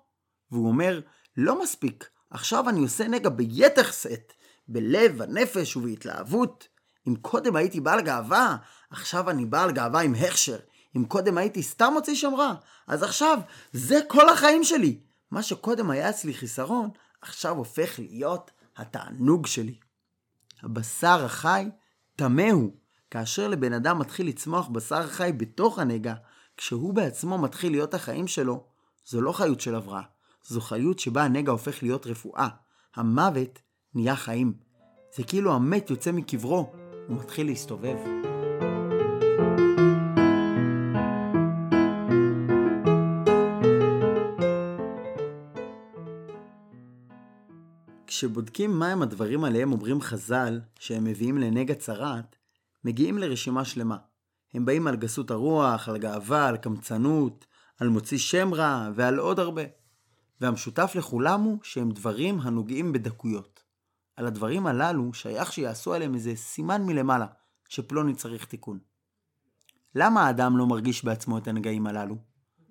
והוא 0.52 0.68
אומר, 0.68 1.02
לא 1.38 1.64
מספיק, 1.64 2.10
עכשיו 2.30 2.70
אני 2.70 2.80
עושה 2.80 3.08
נגע 3.08 3.30
ביתר 3.30 3.92
שאת, 3.92 4.34
בלב, 4.68 5.22
הנפש 5.22 5.76
ובהתלהבות. 5.76 6.68
אם 7.08 7.16
קודם 7.16 7.56
הייתי 7.56 7.80
בעל 7.80 8.02
גאווה, 8.02 8.56
עכשיו 8.90 9.30
אני 9.30 9.46
בעל 9.46 9.72
גאווה 9.72 10.02
עם 10.02 10.16
הכשר. 10.16 10.58
אם 10.96 11.06
קודם 11.06 11.38
הייתי 11.38 11.64
סתם 11.64 11.90
מוציא 11.94 12.16
שם 12.16 12.34
רע, 12.38 12.54
אז 12.88 13.04
עכשיו 13.04 13.40
זה 13.74 14.00
כל 14.08 14.30
החיים 14.30 14.64
שלי. 14.64 15.00
מה 15.32 15.44
שקודם 15.44 15.90
היה 15.90 16.10
אצלי 16.10 16.34
חיסרון, 16.34 16.90
עכשיו 17.22 17.56
הופך 17.56 18.00
להיות 18.00 18.52
התענוג 18.78 19.46
שלי. 19.48 19.76
הבשר 20.64 21.26
החי 21.26 21.70
טמא 22.16 22.52
הוא. 22.52 22.74
כאשר 23.12 23.48
לבן 23.48 23.74
אדם 23.74 24.00
מתחיל 24.00 24.28
לצמוח 24.28 24.68
בשר 24.68 25.08
חי 25.08 25.32
בתוך 25.38 25.80
הנגע, 25.80 26.14
כשהוא 26.58 26.94
בעצמו 26.94 27.38
מתחיל 27.38 27.72
להיות 27.72 27.94
החיים 27.94 28.28
שלו, 28.28 28.64
זו 29.06 29.22
לא 29.22 29.32
חיות 29.32 29.62
של 29.62 29.76
הבראה, 29.76 30.02
זו 30.44 30.62
חיות 30.62 31.00
שבה 31.00 31.24
הנגע 31.24 31.52
הופך 31.52 31.84
להיות 31.84 32.08
רפואה. 32.08 32.48
המוות 32.96 33.60
נהיה 33.96 34.16
חיים. 34.16 34.54
זה 35.16 35.24
כאילו 35.24 35.54
המת 35.54 35.90
יוצא 35.90 36.12
מקברו, 36.12 36.74
הוא 37.08 37.18
מתחיל 37.18 37.48
להסתובב. 37.48 37.98
כשבודקים 48.08 48.80
מהם 48.80 49.02
הדברים 49.02 49.44
עליהם 49.44 49.72
אומרים 49.72 50.02
חז"ל 50.02 50.62
שהם 50.80 51.04
מביאים 51.04 51.38
לנגע 51.38 51.76
צרעת, 51.76 52.36
מגיעים 52.84 53.18
לרשימה 53.18 53.66
שלמה. 53.66 53.98
הם 54.54 54.66
באים 54.66 54.88
על 54.88 54.96
גסות 54.96 55.32
הרוח, 55.32 55.90
על 55.90 55.98
גאווה, 55.98 56.48
על 56.48 56.58
קמצנות, 56.58 57.46
על 57.80 57.90
מוציא 57.90 58.18
שם 58.18 58.54
רע 58.54 58.90
ועל 58.96 59.20
עוד 59.20 59.40
הרבה. 59.40 59.62
והמשותף 60.42 60.94
לכולם 60.96 61.42
הוא 61.42 61.58
שהם 61.64 61.92
דברים 61.92 62.40
הנוגעים 62.40 62.94
בדקויות. 62.94 63.63
על 64.16 64.26
הדברים 64.26 64.68
הללו 64.68 65.14
שייך 65.14 65.54
שיעשו 65.54 65.94
עליהם 65.94 66.14
איזה 66.16 66.36
סימן 66.36 66.86
מלמעלה, 66.86 67.26
שפלוני 67.70 68.16
צריך 68.16 68.46
תיקון. 68.46 68.80
למה 69.96 70.28
האדם 70.28 70.58
לא 70.58 70.66
מרגיש 70.68 71.06
בעצמו 71.06 71.38
את 71.38 71.48
הנגעים 71.48 71.88
הללו? 71.88 72.16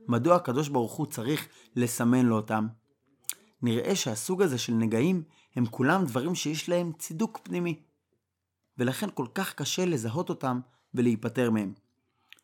מדוע 0.08 0.36
הקדוש 0.36 0.68
ברוך 0.68 0.92
הוא 0.92 1.06
צריך 1.06 1.48
לסמן 1.76 2.26
לו 2.26 2.36
אותם? 2.36 2.66
נראה 3.62 3.96
שהסוג 3.96 4.42
הזה 4.42 4.58
של 4.58 4.72
נגעים 4.72 5.22
הם 5.56 5.66
כולם 5.66 6.04
דברים 6.04 6.34
שיש 6.34 6.68
להם 6.68 6.92
צידוק 6.98 7.40
פנימי. 7.42 7.82
ולכן 8.78 9.06
כל 9.14 9.26
כך 9.34 9.54
קשה 9.54 9.84
לזהות 9.84 10.28
אותם 10.28 10.60
ולהיפטר 10.94 11.50
מהם. 11.50 11.72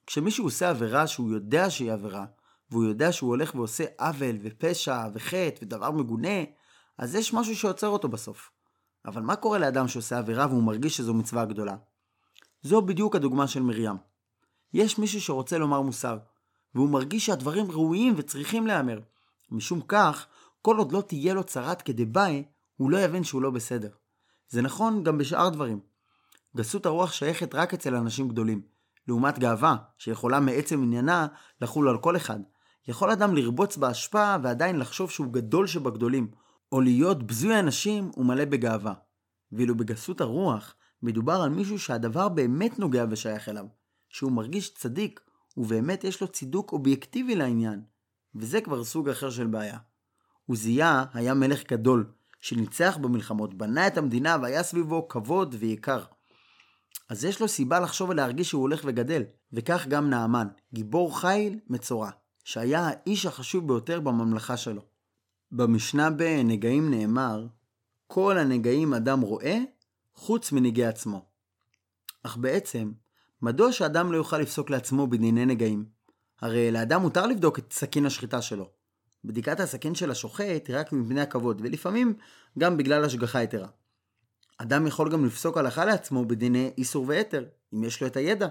כשמישהו 0.07 0.45
עושה 0.45 0.71
עבירה 0.71 1.07
שהוא 1.07 1.31
יודע 1.31 1.71
שהיא 1.71 1.93
עבירה, 1.93 2.27
והוא 2.71 2.85
יודע 2.85 3.13
שהוא 3.13 3.29
הולך 3.29 3.55
ועושה 3.55 3.85
עוול 3.99 4.39
ופשע 4.43 5.07
וחטא 5.15 5.59
ודבר 5.63 5.91
מגונה, 5.91 6.39
אז 6.99 7.15
יש 7.15 7.35
משהו 7.35 7.57
שעוצר 7.57 7.89
אותו 7.89 8.09
בסוף. 8.09 8.51
אבל 9.09 9.23
מה 9.23 9.37
קורה 9.37 9.59
לאדם 9.59 9.89
שעושה 9.89 10.19
עבירה 10.19 10.47
והוא 10.47 10.63
מרגיש 10.63 10.97
שזו 10.97 11.15
מצווה 11.15 11.45
גדולה? 11.45 11.77
זו 12.63 12.83
בדיוק 12.83 13.17
הדוגמה 13.17 13.47
של 13.47 13.63
מרים. 13.63 13.97
יש 14.73 14.99
מישהו 14.99 15.21
שרוצה 15.21 15.59
לומר 15.59 15.81
מוסר, 15.81 16.19
והוא 16.75 16.89
מרגיש 16.89 17.27
שהדברים 17.27 17.71
ראויים 17.71 18.15
וצריכים 18.17 18.67
להיאמר. 18.67 19.01
משום 19.51 19.81
כך, 19.81 20.27
כל 20.63 20.77
עוד 20.77 20.93
לא 20.93 21.01
תהיה 21.01 21.35
לו 21.35 21.45
צרת 21.45 21.83
כדבעי, 21.83 22.45
הוא 22.77 22.91
לא 22.91 22.99
יבין 22.99 23.25
שהוא 23.25 23.43
לא 23.43 23.51
בסדר. 23.51 23.91
זה 24.49 24.63
נכון 24.63 25.05
גם 25.05 25.19
בשאר 25.19 25.49
דברים. 25.49 25.81
גסות 26.57 26.87
הרוח 26.87 27.13
שייכת 27.13 27.55
רק 27.55 27.75
אצל 27.75 27.95
אנשים 27.95 28.29
גדולים, 28.29 28.63
לעומת 29.09 29.39
גאווה, 29.39 29.77
שיכולה 29.99 30.41
מעצם 30.41 30.83
עניינה 30.83 31.27
לחול 31.61 31.89
על 31.89 31.99
כל 31.99 32.17
אחד. 32.17 32.41
יכול 32.89 33.11
אדם 33.11 33.37
לרבוץ 33.37 33.77
באשפה 33.77 34.37
ועדיין 34.43 34.79
לחשוב 34.79 35.11
שהוא 35.11 35.33
גדול 35.33 35.67
שבגדולים, 35.67 36.31
או 36.73 36.81
להיות 36.81 37.23
בזוי 37.23 37.59
אנשים 37.59 38.11
ומלא 38.17 38.45
בגאווה. 38.45 38.95
ואילו 39.53 39.77
בגסות 39.77 40.21
הרוח, 40.21 40.75
מדובר 41.03 41.33
על 41.33 41.51
מישהו 41.51 41.79
שהדבר 41.79 42.29
באמת 42.29 42.79
נוגע 42.79 43.05
ושייך 43.11 43.49
אליו, 43.49 43.65
שהוא 44.09 44.33
מרגיש 44.33 44.75
צדיק, 44.75 45.21
ובאמת 45.57 46.05
יש 46.05 46.21
לו 46.21 46.29
צידוק 46.29 46.73
אובייקטיבי 46.73 47.35
לעניין, 47.35 47.83
וזה 48.35 48.61
כבר 48.61 48.85
סוג 48.85 49.09
אחר 49.09 49.31
של 49.31 49.47
בעיה. 49.47 49.79
עוזיה 50.47 51.05
היה 51.13 51.35
מלך 51.35 51.63
גדול, 51.69 52.13
שניצח 52.41 52.99
במלחמות, 53.01 53.55
בנה 53.55 53.87
את 53.87 53.99
המדינה 53.99 54.37
והיה 54.43 54.63
סביבו 54.63 55.09
כבוד 55.09 55.55
ויקר. 55.59 56.05
אז 57.09 57.25
יש 57.25 57.41
לו 57.41 57.49
סיבה 57.49 57.81
לחשוב 57.81 58.11
ולהרגיש 58.11 58.49
שהוא 58.49 58.63
הולך 58.63 58.81
וגדל, 58.85 59.23
וכך 59.53 59.87
גם 59.87 60.11
נעמן, 60.11 60.49
גיבור 60.73 61.21
חיל 61.21 61.59
מצורע, 61.69 62.11
שהיה 62.45 62.89
האיש 62.89 63.27
החשוב 63.27 63.69
ביותר 63.69 64.01
בממלכה 64.01 64.57
שלו. 64.57 64.83
במשנה 65.53 66.11
בנגעים 66.11 66.91
נאמר, 66.91 67.47
כל 68.07 68.39
הנגעים 68.39 68.95
אדם 68.95 69.21
רואה, 69.21 69.59
חוץ 70.15 70.53
מנגעי 70.53 70.87
עצמו. 70.87 71.25
אך 72.23 72.37
בעצם, 72.37 72.93
מדוע 73.43 73.73
שאדם 73.73 74.13
לא 74.13 74.17
יוכל 74.17 74.39
לפסוק 74.39 74.71
לעצמו 74.71 75.07
בדיני 75.07 75.47
נגעים? 75.47 75.85
הרי 76.41 76.71
לאדם 76.71 77.01
מותר 77.01 77.27
לבדוק 77.27 77.59
את 77.59 77.73
סכין 77.73 78.07
השחיטה 78.07 78.43
שלו. 78.43 78.71
בדיקת 79.25 79.61
הסכין 79.61 79.95
של 79.95 80.11
השוחט 80.11 80.69
היא 80.69 80.77
רק 80.77 80.93
מפני 80.93 81.21
הכבוד, 81.21 81.61
ולפעמים 81.65 82.15
גם 82.59 82.77
בגלל 82.77 83.05
השגחה 83.05 83.43
יתרה. 83.43 83.69
אדם 84.59 84.87
יכול 84.87 85.13
גם 85.13 85.25
לפסוק 85.25 85.57
הלכה 85.57 85.85
לעצמו 85.85 86.25
בדיני 86.25 86.71
איסור 86.79 87.05
והתר, 87.09 87.45
אם 87.75 87.85
יש 87.85 88.01
לו 88.01 88.07
את 88.07 88.17
הידע. 88.17 88.49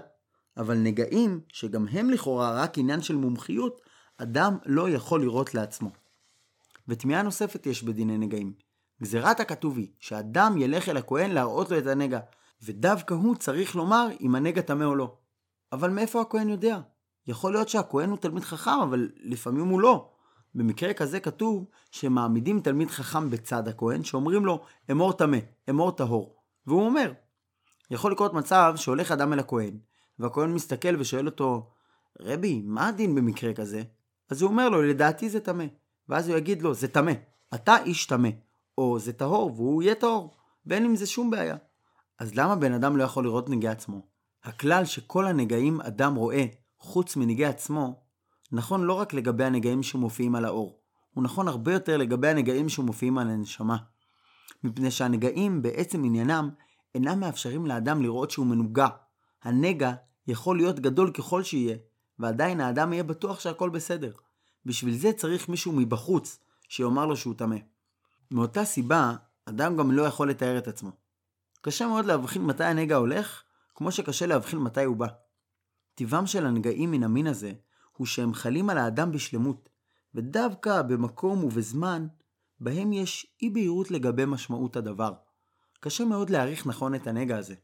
אבל 0.56 0.76
נגעים, 0.76 1.40
שגם 1.52 1.88
הם 1.88 2.10
לכאורה 2.10 2.62
רק 2.62 2.78
עניין 2.78 3.02
של 3.02 3.16
מומחיות, 3.16 3.80
אדם 4.16 4.56
לא 4.66 4.90
יכול 4.90 5.20
לראות 5.20 5.54
לעצמו. 5.54 5.90
ותמיהה 6.88 7.22
נוספת 7.22 7.66
יש 7.66 7.82
בדיני 7.82 8.18
נגעים. 8.18 8.52
גזירת 9.02 9.40
הכתוב 9.40 9.76
היא 9.76 9.88
שאדם 10.00 10.54
ילך 10.58 10.88
אל 10.88 10.96
הכהן 10.96 11.30
להראות 11.30 11.70
לו 11.70 11.78
את 11.78 11.86
הנגע, 11.86 12.20
ודווקא 12.62 13.14
הוא 13.14 13.34
צריך 13.34 13.76
לומר 13.76 14.06
אם 14.20 14.34
הנגע 14.34 14.62
טמא 14.62 14.84
או 14.84 14.94
לא. 14.94 15.16
אבל 15.72 15.90
מאיפה 15.90 16.20
הכהן 16.20 16.48
יודע? 16.48 16.80
יכול 17.26 17.52
להיות 17.52 17.68
שהכהן 17.68 18.10
הוא 18.10 18.18
תלמיד 18.18 18.44
חכם, 18.44 18.80
אבל 18.82 19.10
לפעמים 19.16 19.66
הוא 19.66 19.80
לא. 19.80 20.10
במקרה 20.54 20.94
כזה 20.94 21.20
כתוב 21.20 21.64
שמעמידים 21.90 22.60
תלמיד 22.60 22.90
חכם 22.90 23.30
בצד 23.30 23.68
הכהן, 23.68 24.04
שאומרים 24.04 24.46
לו, 24.46 24.64
אמור 24.90 25.12
טמא, 25.12 25.38
אמור 25.70 25.90
טהור. 25.90 26.36
והוא 26.66 26.86
אומר. 26.86 27.12
יכול 27.90 28.12
לקרות 28.12 28.34
מצב 28.34 28.72
שהולך 28.76 29.12
אדם 29.12 29.32
אל 29.32 29.38
הכהן, 29.38 29.78
והכהן 30.18 30.52
מסתכל 30.52 30.96
ושואל 30.98 31.26
אותו, 31.26 31.70
רבי, 32.20 32.62
מה 32.64 32.88
הדין 32.88 33.14
במקרה 33.14 33.54
כזה? 33.54 33.82
אז 34.30 34.42
הוא 34.42 34.50
אומר 34.50 34.68
לו, 34.68 34.82
לדעתי 34.82 35.28
זה 35.28 35.40
טמא. 35.40 35.64
ואז 36.08 36.28
הוא 36.28 36.36
יגיד 36.36 36.62
לו, 36.62 36.74
זה 36.74 36.88
טמא, 36.88 37.12
אתה 37.54 37.76
איש 37.84 38.06
טמא. 38.06 38.28
או 38.78 38.98
זה 38.98 39.12
טהור, 39.12 39.52
והוא 39.54 39.82
יהיה 39.82 39.94
טהור, 39.94 40.34
ואין 40.66 40.84
עם 40.84 40.96
זה 40.96 41.06
שום 41.06 41.30
בעיה. 41.30 41.56
אז 42.18 42.34
למה 42.34 42.56
בן 42.56 42.72
אדם 42.72 42.96
לא 42.96 43.04
יכול 43.04 43.24
לראות 43.24 43.50
נגעי 43.50 43.70
עצמו? 43.70 44.06
הכלל 44.44 44.84
שכל 44.84 45.26
הנגעים 45.26 45.80
אדם 45.80 46.14
רואה, 46.14 46.46
חוץ 46.78 47.16
מנגעי 47.16 47.46
עצמו, 47.46 48.00
נכון 48.52 48.82
לא 48.82 48.92
רק 48.92 49.14
לגבי 49.14 49.44
הנגעים 49.44 49.82
שמופיעים 49.82 50.34
על 50.34 50.44
האור, 50.44 50.80
הוא 51.14 51.24
נכון 51.24 51.48
הרבה 51.48 51.72
יותר 51.72 51.96
לגבי 51.96 52.28
הנגעים 52.28 52.68
שמופיעים 52.68 53.18
על 53.18 53.30
הנשמה. 53.30 53.76
מפני 54.64 54.90
שהנגעים 54.90 55.62
בעצם 55.62 56.04
עניינם 56.04 56.50
אינם 56.94 57.20
מאפשרים 57.20 57.66
לאדם 57.66 58.02
לראות 58.02 58.30
שהוא 58.30 58.46
מנוגע. 58.46 58.88
הנגע 59.42 59.92
יכול 60.26 60.56
להיות 60.56 60.80
גדול 60.80 61.10
ככל 61.10 61.42
שיהיה, 61.42 61.76
ועדיין 62.18 62.60
האדם 62.60 62.92
יהיה 62.92 63.02
בטוח 63.02 63.40
שהכל 63.40 63.70
בסדר. 63.70 64.12
בשביל 64.68 64.96
זה 64.96 65.12
צריך 65.12 65.48
מישהו 65.48 65.72
מבחוץ 65.72 66.38
שיאמר 66.68 67.06
לו 67.06 67.16
שהוא 67.16 67.34
טמא. 67.34 67.56
מאותה 68.30 68.64
סיבה, 68.64 69.14
אדם 69.44 69.76
גם 69.76 69.90
לא 69.90 70.02
יכול 70.02 70.30
לתאר 70.30 70.58
את 70.58 70.68
עצמו. 70.68 70.90
קשה 71.60 71.86
מאוד 71.86 72.04
להבחין 72.04 72.44
מתי 72.44 72.64
הנגע 72.64 72.96
הולך, 72.96 73.42
כמו 73.74 73.92
שקשה 73.92 74.26
להבחין 74.26 74.58
מתי 74.58 74.84
הוא 74.84 74.96
בא. 74.96 75.06
טיבם 75.94 76.26
של 76.26 76.46
הנגעים 76.46 76.90
מן 76.90 77.02
המין 77.02 77.26
הזה, 77.26 77.52
הוא 77.96 78.06
שהם 78.06 78.34
חלים 78.34 78.70
על 78.70 78.78
האדם 78.78 79.12
בשלמות, 79.12 79.68
ודווקא 80.14 80.82
במקום 80.82 81.44
ובזמן, 81.44 82.06
בהם 82.60 82.92
יש 82.92 83.26
אי 83.42 83.50
בהירות 83.50 83.90
לגבי 83.90 84.24
משמעות 84.26 84.76
הדבר. 84.76 85.12
קשה 85.80 86.04
מאוד 86.04 86.30
להעריך 86.30 86.66
נכון 86.66 86.94
את 86.94 87.06
הנגע 87.06 87.38
הזה. 87.38 87.54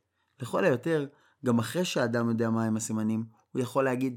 לכל 0.41 0.65
היותר, 0.65 1.07
גם 1.45 1.59
אחרי 1.59 1.85
שהאדם 1.85 2.29
יודע 2.29 2.51
מהם 2.51 2.77
הסימנים, 2.77 3.25
הוא 3.53 3.63
יכול 3.63 3.85
להגיד, 3.85 4.17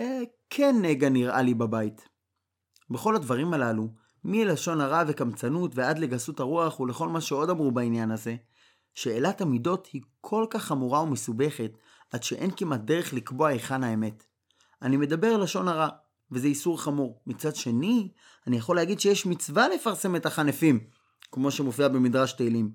אה, 0.00 0.20
כן 0.50 0.76
נגע 0.82 1.08
נראה 1.08 1.42
לי 1.42 1.54
בבית. 1.54 2.13
בכל 2.94 3.16
הדברים 3.16 3.54
הללו, 3.54 3.88
מלשון 4.24 4.80
הרע 4.80 5.02
וקמצנות 5.06 5.70
ועד 5.74 5.98
לגסות 5.98 6.40
הרוח 6.40 6.80
ולכל 6.80 7.08
מה 7.08 7.20
שעוד 7.20 7.50
אמרו 7.50 7.70
בעניין 7.70 8.10
הזה, 8.10 8.36
שאלת 8.94 9.40
המידות 9.40 9.88
היא 9.92 10.02
כל 10.20 10.46
כך 10.50 10.64
חמורה 10.64 11.02
ומסובכת, 11.02 11.70
עד 12.12 12.22
שאין 12.22 12.50
כמעט 12.56 12.80
דרך 12.80 13.12
לקבוע 13.12 13.48
היכן 13.48 13.84
האמת. 13.84 14.24
אני 14.82 14.96
מדבר 14.96 15.36
לשון 15.36 15.68
הרע, 15.68 15.88
וזה 16.30 16.46
איסור 16.46 16.82
חמור. 16.82 17.20
מצד 17.26 17.56
שני, 17.56 18.08
אני 18.46 18.56
יכול 18.56 18.76
להגיד 18.76 19.00
שיש 19.00 19.26
מצווה 19.26 19.68
לפרסם 19.68 20.16
את 20.16 20.26
החנפים, 20.26 20.80
כמו 21.32 21.50
שמופיע 21.50 21.88
במדרש 21.88 22.32
תהילים. 22.32 22.70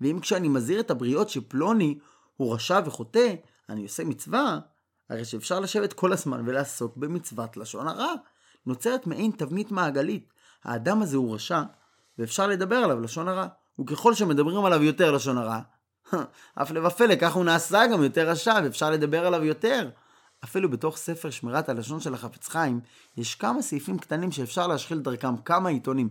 ואם 0.00 0.20
כשאני 0.20 0.48
מזהיר 0.48 0.80
את 0.80 0.90
הבריות 0.90 1.28
שפלוני 1.28 1.98
הוא 2.36 2.54
רשע 2.54 2.80
וחוטא, 2.86 3.34
אני 3.68 3.82
עושה 3.82 4.04
מצווה, 4.04 4.58
הרי 5.10 5.24
שאפשר 5.24 5.60
לשבת 5.60 5.92
כל 5.92 6.12
הזמן 6.12 6.42
ולעסוק 6.46 6.96
במצוות 6.96 7.56
לשון 7.56 7.88
הרע. 7.88 8.12
נוצרת 8.66 9.06
מעין 9.06 9.30
תבנית 9.30 9.70
מעגלית. 9.70 10.32
האדם 10.64 11.02
הזה 11.02 11.16
הוא 11.16 11.34
רשע, 11.34 11.62
ואפשר 12.18 12.46
לדבר 12.46 12.76
עליו 12.76 13.00
לשון 13.00 13.28
הרע. 13.28 13.46
וככל 13.80 14.14
שמדברים 14.14 14.64
עליו 14.64 14.82
יותר 14.82 15.12
לשון 15.12 15.38
הרע, 15.38 15.60
הפלא 16.56 16.86
ופלא, 16.86 17.14
כך 17.20 17.34
הוא 17.34 17.44
נעשה 17.44 17.86
גם 17.92 18.02
יותר 18.02 18.28
רשע, 18.28 18.54
ואפשר 18.64 18.90
לדבר 18.90 19.26
עליו 19.26 19.44
יותר. 19.44 19.90
אפילו 20.44 20.70
בתוך 20.70 20.96
ספר 20.96 21.30
שמירת 21.30 21.68
הלשון 21.68 22.00
של 22.00 22.14
החפץ 22.14 22.48
חיים, 22.48 22.80
יש 23.16 23.34
כמה 23.34 23.62
סעיפים 23.62 23.98
קטנים 23.98 24.32
שאפשר 24.32 24.66
להשחיל 24.66 24.98
דרכם 24.98 25.36
כמה 25.36 25.68
עיתונים. 25.68 26.08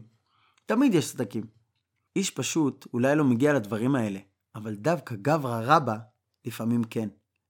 תמיד 0.65 0.93
יש 0.93 1.07
סדקים. 1.07 1.43
איש 2.15 2.31
פשוט 2.31 2.87
אולי 2.93 3.15
לא 3.15 3.23
מגיע 3.23 3.53
לדברים 3.53 3.95
האלה, 3.95 4.19
אבל 4.55 4.75
דווקא 4.75 5.15
גברא 5.21 5.61
רבא 5.63 5.95
לפעמים 6.45 6.83
כן. 6.83 7.09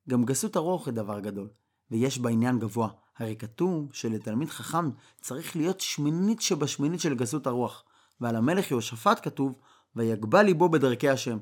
גם 0.09 0.25
גסות 0.25 0.55
הרוח 0.55 0.87
היא 0.87 0.93
דבר 0.93 1.19
גדול, 1.19 1.49
ויש 1.91 2.19
בה 2.19 2.29
עניין 2.29 2.59
גבוה. 2.59 2.89
הרי 3.17 3.35
כתוב 3.35 3.93
שלתלמיד 3.93 4.49
חכם 4.49 4.89
צריך 5.21 5.55
להיות 5.55 5.81
שמינית 5.81 6.41
שבשמינית 6.41 7.01
של 7.01 7.15
גסות 7.15 7.47
הרוח, 7.47 7.83
ועל 8.21 8.35
המלך 8.35 8.71
יהושפט 8.71 9.19
כתוב, 9.23 9.55
ויגבה 9.95 10.43
ליבו 10.43 10.69
בדרכי 10.69 11.09
השם. 11.09 11.37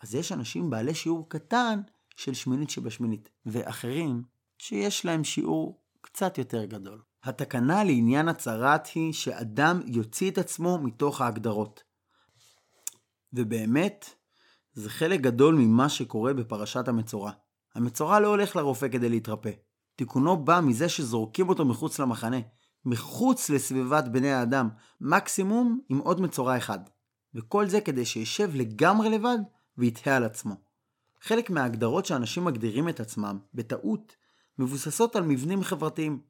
אז 0.00 0.14
יש 0.14 0.32
אנשים 0.32 0.70
בעלי 0.70 0.94
שיעור 0.94 1.28
קטן 1.28 1.80
של 2.16 2.34
שמינית 2.34 2.70
שבשמינית, 2.70 3.30
ואחרים 3.46 4.22
שיש 4.58 5.04
להם 5.04 5.24
שיעור 5.24 5.80
קצת 6.00 6.38
יותר 6.38 6.64
גדול. 6.64 7.02
התקנה 7.24 7.84
לעניין 7.84 8.28
הצהרת 8.28 8.86
היא 8.86 9.12
שאדם 9.12 9.80
יוציא 9.86 10.30
את 10.30 10.38
עצמו 10.38 10.78
מתוך 10.78 11.20
ההגדרות. 11.20 11.82
ובאמת, 13.32 14.10
זה 14.74 14.90
חלק 14.90 15.20
גדול 15.20 15.54
ממה 15.54 15.88
שקורה 15.88 16.34
בפרשת 16.34 16.88
המצורע. 16.88 17.32
המצורע 17.74 18.20
לא 18.20 18.28
הולך 18.28 18.56
לרופא 18.56 18.88
כדי 18.88 19.08
להתרפא. 19.08 19.50
תיקונו 19.96 20.36
בא 20.44 20.60
מזה 20.60 20.88
שזורקים 20.88 21.48
אותו 21.48 21.64
מחוץ 21.64 21.98
למחנה, 21.98 22.36
מחוץ 22.84 23.50
לסביבת 23.50 24.04
בני 24.04 24.32
האדם, 24.32 24.68
מקסימום 25.00 25.80
עם 25.88 25.98
עוד 25.98 26.20
מצורע 26.20 26.56
אחד. 26.56 26.78
וכל 27.34 27.68
זה 27.68 27.80
כדי 27.80 28.04
שישב 28.04 28.50
לגמרי 28.54 29.10
לבד 29.10 29.38
ויתהה 29.78 30.16
על 30.16 30.24
עצמו. 30.24 30.54
חלק 31.22 31.50
מההגדרות 31.50 32.06
שאנשים 32.06 32.44
מגדירים 32.44 32.88
את 32.88 33.00
עצמם, 33.00 33.38
בטעות, 33.54 34.16
מבוססות 34.58 35.16
על 35.16 35.22
מבנים 35.22 35.62
חברתיים. 35.62 36.20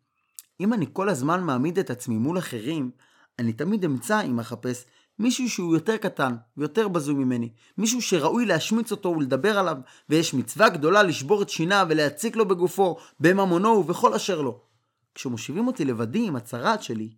אם 0.61 0.72
אני 0.72 0.87
כל 0.92 1.09
הזמן 1.09 1.44
מעמיד 1.44 1.79
את 1.79 1.90
עצמי 1.90 2.18
מול 2.18 2.38
אחרים, 2.38 2.90
אני 3.38 3.53
תמיד 3.53 3.85
אמצא, 3.85 4.22
אם 4.22 4.40
אחפש, 4.40 4.85
מישהו 5.18 5.50
שהוא 5.50 5.74
יותר 5.74 5.96
קטן 5.96 6.37
ויותר 6.57 6.88
בזוי 6.88 7.14
ממני, 7.14 7.53
מישהו 7.79 8.03
שראוי 8.03 8.46
להשמיץ 8.46 8.90
אותו 8.90 9.09
ולדבר 9.09 9.59
עליו, 9.59 9.77
ויש 10.09 10.35
מצווה 10.35 10.68
גדולה 10.68 11.03
לשבור 11.03 11.42
את 11.42 11.48
שיניו 11.48 11.87
ולהציק 11.90 12.37
לו 12.37 12.48
בגופו, 12.48 12.96
בממונו 13.20 13.68
ובכל 13.68 14.14
אשר 14.14 14.40
לו. 14.40 14.61
כשמושיבים 15.14 15.66
אותי 15.66 15.85
לבדי 15.85 16.27
עם 16.27 16.37
הצרעת 16.37 16.83
שלי, 16.83 17.14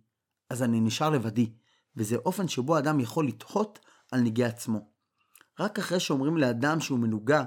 אז 0.49 0.63
אני 0.63 0.79
נשאר 0.79 1.09
לבדי, 1.09 1.51
וזה 1.95 2.15
אופן 2.15 2.47
שבו 2.47 2.77
אדם 2.77 2.99
יכול 2.99 3.27
לתהות 3.27 3.79
על 4.11 4.21
נגיע 4.21 4.47
עצמו. 4.47 4.89
רק 5.59 5.79
אחרי 5.79 5.99
שאומרים 5.99 6.37
לאדם 6.37 6.79
שהוא 6.79 6.99
מנוגע, 6.99 7.43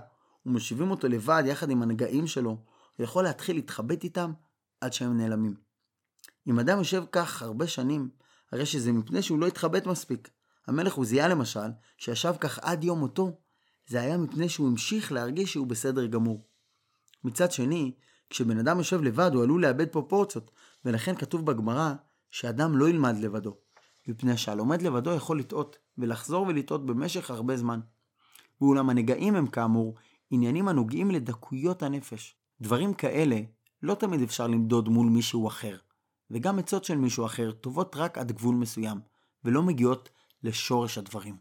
ומושיבים 0.47 0.91
אותו 0.91 1.09
לבד 1.09 1.43
יחד 1.47 1.71
עם 1.71 1.83
הנגעים 1.83 2.27
שלו, 2.27 2.51
הוא 2.97 3.05
יכול 3.05 3.25
להתחיל 3.25 3.57
להתחבט 3.57 4.05
איתם 4.05 4.33
עד 4.81 4.93
שהם 4.93 5.19
נעלמים. 5.19 5.55
אם 6.49 6.59
אדם 6.59 6.79
יושב 6.79 7.05
כך 7.13 7.43
הרבה 7.43 7.67
שנים, 7.67 8.09
הרי 8.53 8.67
שזה 8.67 8.93
מפני 8.93 9.23
שהוא 9.23 9.39
לא 9.39 9.47
התחבט 9.47 9.87
מספיק. 9.87 10.31
המלך 10.67 10.95
עוזיה 10.95 11.29
למשל, 11.29 11.71
שישב 11.99 12.35
כך 12.41 12.59
עד 12.59 12.85
יום 12.85 12.99
מותו, 12.99 13.39
זה 13.87 14.01
היה 14.01 14.19
מפני 14.19 14.49
שהוא 14.49 14.69
המשיך 14.69 15.13
להרגיש 15.13 15.53
שהוא 15.53 15.67
בסדר 15.67 16.07
גמור. 16.07 16.47
מצד 17.25 17.53
שני, 17.53 17.93
כשבן 18.31 18.59
אדם 18.59 18.79
יושב 18.79 19.03
לבד 19.03 19.31
הוא 19.35 19.43
עלול 19.43 19.63
לאבד 19.63 19.89
פרופורציות, 19.89 20.51
ולכן 20.85 21.17
כתוב 21.17 21.47
בגמרא 21.47 21.93
שאדם 22.31 22.77
לא 22.77 22.89
ילמד 22.89 23.17
לבדו, 23.17 23.57
מפני 24.09 24.37
שהלומד 24.37 24.83
לבדו 24.83 25.15
יכול 25.15 25.39
לטעות, 25.39 25.79
ולחזור 25.99 26.47
ולטעות 26.47 26.87
במשך 26.87 27.31
הרבה 27.31 27.57
זמן. 27.57 27.81
ואולם 28.61 28.91
הנגעים 28.91 29.35
הם 29.35 29.47
כאמור 29.47 29.95
עניינים 30.31 30.69
הנוגעים 30.69 31.11
לדקויות 31.11 31.83
הנפש. 31.83 32.37
דברים 32.61 32.95
כאלה 32.95 33.41
לא 33.83 33.95
תמיד 33.95 34.23
אפשר 34.23 34.47
למדוד 34.47 34.89
מול 34.89 35.07
מישהו 35.07 35.49
אחר, 35.49 35.77
וגם 36.31 36.59
עצות 36.59 36.85
של 36.85 36.97
מישהו 36.99 37.27
אחר 37.27 37.53
טובות 37.53 37.97
רק 37.97 38.19
עד 38.19 38.33
גבול 38.33 38.55
מסוים, 38.55 39.01
ולא 39.45 39.63
מגיעות 39.63 40.09
לשורש 40.43 40.99
הדברים. 40.99 41.37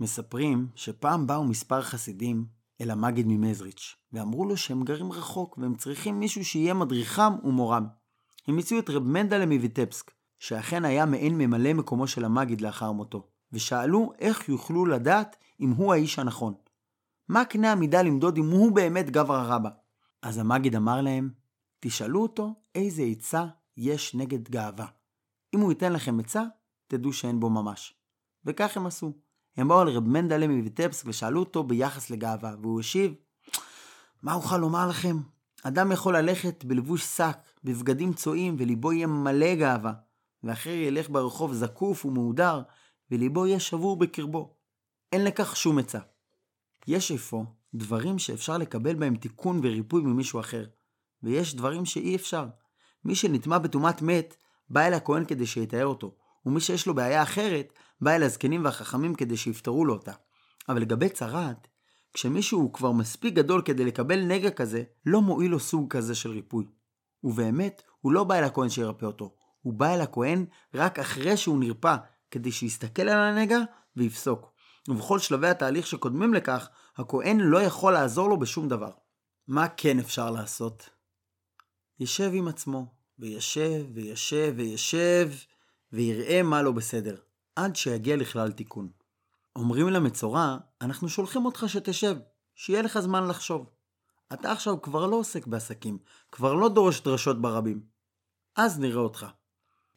מספרים 0.00 0.68
שפעם 0.74 1.26
באו 1.26 1.44
מספר 1.44 1.82
חסידים 1.82 2.46
אל 2.80 2.90
המגיד 2.90 3.26
ממזריץ', 3.28 3.96
ואמרו 4.12 4.44
לו 4.44 4.56
שהם 4.56 4.84
גרים 4.84 5.12
רחוק 5.12 5.58
והם 5.58 5.74
צריכים 5.74 6.20
מישהו 6.20 6.44
שיהיה 6.44 6.74
מדריכם 6.74 7.32
ומורם. 7.44 7.86
הם 8.46 8.58
הציעו 8.58 8.80
את 8.80 8.90
רב 8.90 9.02
מנדלה 9.02 9.46
מויטפסק, 9.46 10.10
שאכן 10.38 10.84
היה 10.84 11.06
מעין 11.06 11.38
ממלא 11.38 11.72
מקומו 11.72 12.06
של 12.06 12.24
המגיד 12.24 12.60
לאחר 12.60 12.92
מותו, 12.92 13.28
ושאלו 13.52 14.12
איך 14.18 14.48
יוכלו 14.48 14.86
לדעת 14.86 15.36
אם 15.60 15.70
הוא 15.70 15.92
האיש 15.92 16.18
הנכון. 16.18 16.54
מה 17.28 17.44
קנה 17.44 17.72
המידה 17.72 18.02
למדוד 18.02 18.38
אם 18.38 18.50
הוא 18.50 18.72
באמת 18.72 19.10
גברא 19.10 19.54
רבא? 19.54 19.70
אז 20.22 20.38
המגיד 20.38 20.76
אמר 20.76 21.00
להם, 21.00 21.30
תשאלו 21.80 22.22
אותו 22.22 22.54
איזה 22.74 23.02
עצה 23.02 23.46
יש 23.76 24.14
נגד 24.14 24.48
גאווה. 24.48 24.86
אם 25.54 25.60
הוא 25.60 25.72
ייתן 25.72 25.92
לכם 25.92 26.20
עצה, 26.20 26.42
תדעו 26.86 27.12
שאין 27.12 27.40
בו 27.40 27.50
ממש. 27.50 27.94
וכך 28.46 28.76
הם 28.76 28.86
עשו. 28.86 29.12
הם 29.56 29.68
באו 29.68 29.84
לרב 29.84 30.08
מנדלה 30.08 30.48
מויטבסק 30.48 31.06
ושאלו 31.06 31.40
אותו 31.40 31.62
ביחס 31.62 32.10
לגאווה, 32.10 32.54
והוא 32.62 32.80
השיב, 32.80 33.14
מה 34.22 34.34
אוכל 34.34 34.56
לומר 34.56 34.88
לכם? 34.88 35.16
אדם 35.62 35.92
יכול 35.92 36.16
ללכת 36.16 36.64
בלבוש 36.64 37.02
שק, 37.02 37.36
בבגדים 37.64 38.12
צועים, 38.12 38.56
וליבו 38.58 38.92
יהיה 38.92 39.06
מלא 39.06 39.54
גאווה, 39.54 39.92
ואחר 40.42 40.70
ילך 40.70 41.10
ברחוב 41.10 41.52
זקוף 41.52 42.04
ומהודר, 42.06 42.62
וליבו 43.10 43.46
יהיה 43.46 43.60
שבור 43.60 43.96
בקרבו. 43.96 44.54
אין 45.12 45.24
לכך 45.24 45.56
שום 45.56 45.78
עצה. 45.78 45.98
יש 46.86 47.12
אפוא 47.12 47.44
דברים 47.74 48.18
שאפשר 48.18 48.58
לקבל 48.58 48.94
בהם 48.94 49.16
תיקון 49.16 49.60
וריפוי 49.62 50.02
ממישהו 50.02 50.40
אחר, 50.40 50.64
ויש 51.22 51.54
דברים 51.54 51.84
שאי 51.84 52.16
אפשר. 52.16 52.46
מי 53.04 53.14
שנטמע 53.14 53.58
בטומאת 53.58 54.02
מת, 54.02 54.36
בא 54.70 54.80
אל 54.80 54.94
הכהן 54.94 55.24
כדי 55.24 55.46
שיתאר 55.46 55.86
אותו, 55.86 56.14
ומי 56.46 56.60
שיש 56.60 56.86
לו 56.86 56.94
בעיה 56.94 57.22
אחרת, 57.22 57.72
בא 58.04 58.10
אל 58.10 58.22
הזקנים 58.22 58.64
והחכמים 58.64 59.14
כדי 59.14 59.36
שיפתרו 59.36 59.84
לו 59.84 59.94
אותה. 59.94 60.12
אבל 60.68 60.80
לגבי 60.80 61.08
צרעת, 61.08 61.68
כשמישהו 62.12 62.60
הוא 62.60 62.72
כבר 62.72 62.92
מספיק 62.92 63.34
גדול 63.34 63.62
כדי 63.64 63.84
לקבל 63.84 64.20
נגע 64.24 64.50
כזה, 64.50 64.82
לא 65.06 65.20
מועיל 65.20 65.50
לו 65.50 65.60
סוג 65.60 65.92
כזה 65.92 66.14
של 66.14 66.30
ריפוי. 66.30 66.64
ובאמת, 67.24 67.82
הוא 68.00 68.12
לא 68.12 68.24
בא 68.24 68.34
אל 68.34 68.44
הכהן 68.44 68.68
שירפא 68.68 69.06
אותו, 69.06 69.34
הוא 69.60 69.74
בא 69.74 69.94
אל 69.94 70.00
הכהן 70.00 70.46
רק 70.74 70.98
אחרי 70.98 71.36
שהוא 71.36 71.58
נרפא, 71.58 71.96
כדי 72.30 72.52
שיסתכל 72.52 73.02
על 73.02 73.18
הנגע 73.18 73.58
ויפסוק. 73.96 74.52
ובכל 74.88 75.18
שלבי 75.18 75.48
התהליך 75.48 75.86
שקודמים 75.86 76.34
לכך, 76.34 76.68
הכהן 76.96 77.40
לא 77.40 77.62
יכול 77.62 77.92
לעזור 77.92 78.28
לו 78.28 78.38
בשום 78.38 78.68
דבר. 78.68 78.90
מה 79.48 79.68
כן 79.68 79.98
אפשר 79.98 80.30
לעשות? 80.30 80.90
ישב 82.00 82.30
עם 82.34 82.48
עצמו, 82.48 82.86
וישב 83.18 83.84
וישב 83.94 84.54
וישב 84.56 85.30
ויראה 85.92 86.42
מה 86.42 86.62
לא 86.62 86.72
בסדר, 86.72 87.16
עד 87.56 87.76
שיגיע 87.76 88.16
לכלל 88.16 88.52
תיקון. 88.52 88.88
אומרים 89.56 89.88
למצורע, 89.88 90.56
אנחנו 90.80 91.08
שולחים 91.08 91.46
אותך 91.46 91.64
שתשב, 91.66 92.16
שיהיה 92.54 92.82
לך 92.82 92.98
זמן 92.98 93.28
לחשוב. 93.28 93.70
אתה 94.32 94.52
עכשיו 94.52 94.82
כבר 94.82 95.06
לא 95.06 95.16
עוסק 95.16 95.46
בעסקים, 95.46 95.98
כבר 96.32 96.54
לא 96.54 96.68
דורש 96.68 97.00
דרשות 97.00 97.42
ברבים. 97.42 97.82
אז 98.56 98.78
נראה 98.78 99.00
אותך. 99.00 99.26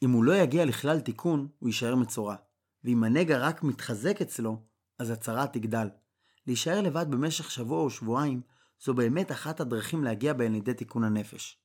אם 0.04 0.12
הוא 0.12 0.24
לא 0.24 0.36
יגיע 0.36 0.65
לכלל 0.65 1.00
תיקון, 1.00 1.48
הוא 1.60 1.70
יישאר 1.70 1.96
מצורע. 1.96 2.36
ואם 2.84 3.04
הנגע 3.04 3.38
רק 3.38 3.63
מתחזק 3.63 4.22
אצלו, 4.22 4.62
אז 5.00 5.10
הצרה 5.10 5.48
תגדל. 5.48 5.89
להישאר 6.48 6.82
לבד 6.82 7.06
במשך 7.12 7.52
שבוע 7.52 7.80
או 7.80 7.89
שבועיים, 7.89 8.41
זו 8.84 8.93
באמת 8.93 9.32
אחת 9.32 9.60
הדרכים 9.60 10.04
להגיע 10.04 10.34
בהן 10.34 10.54
לידי 10.54 10.74
תיקון 10.74 11.04
הנפש. 11.04 11.58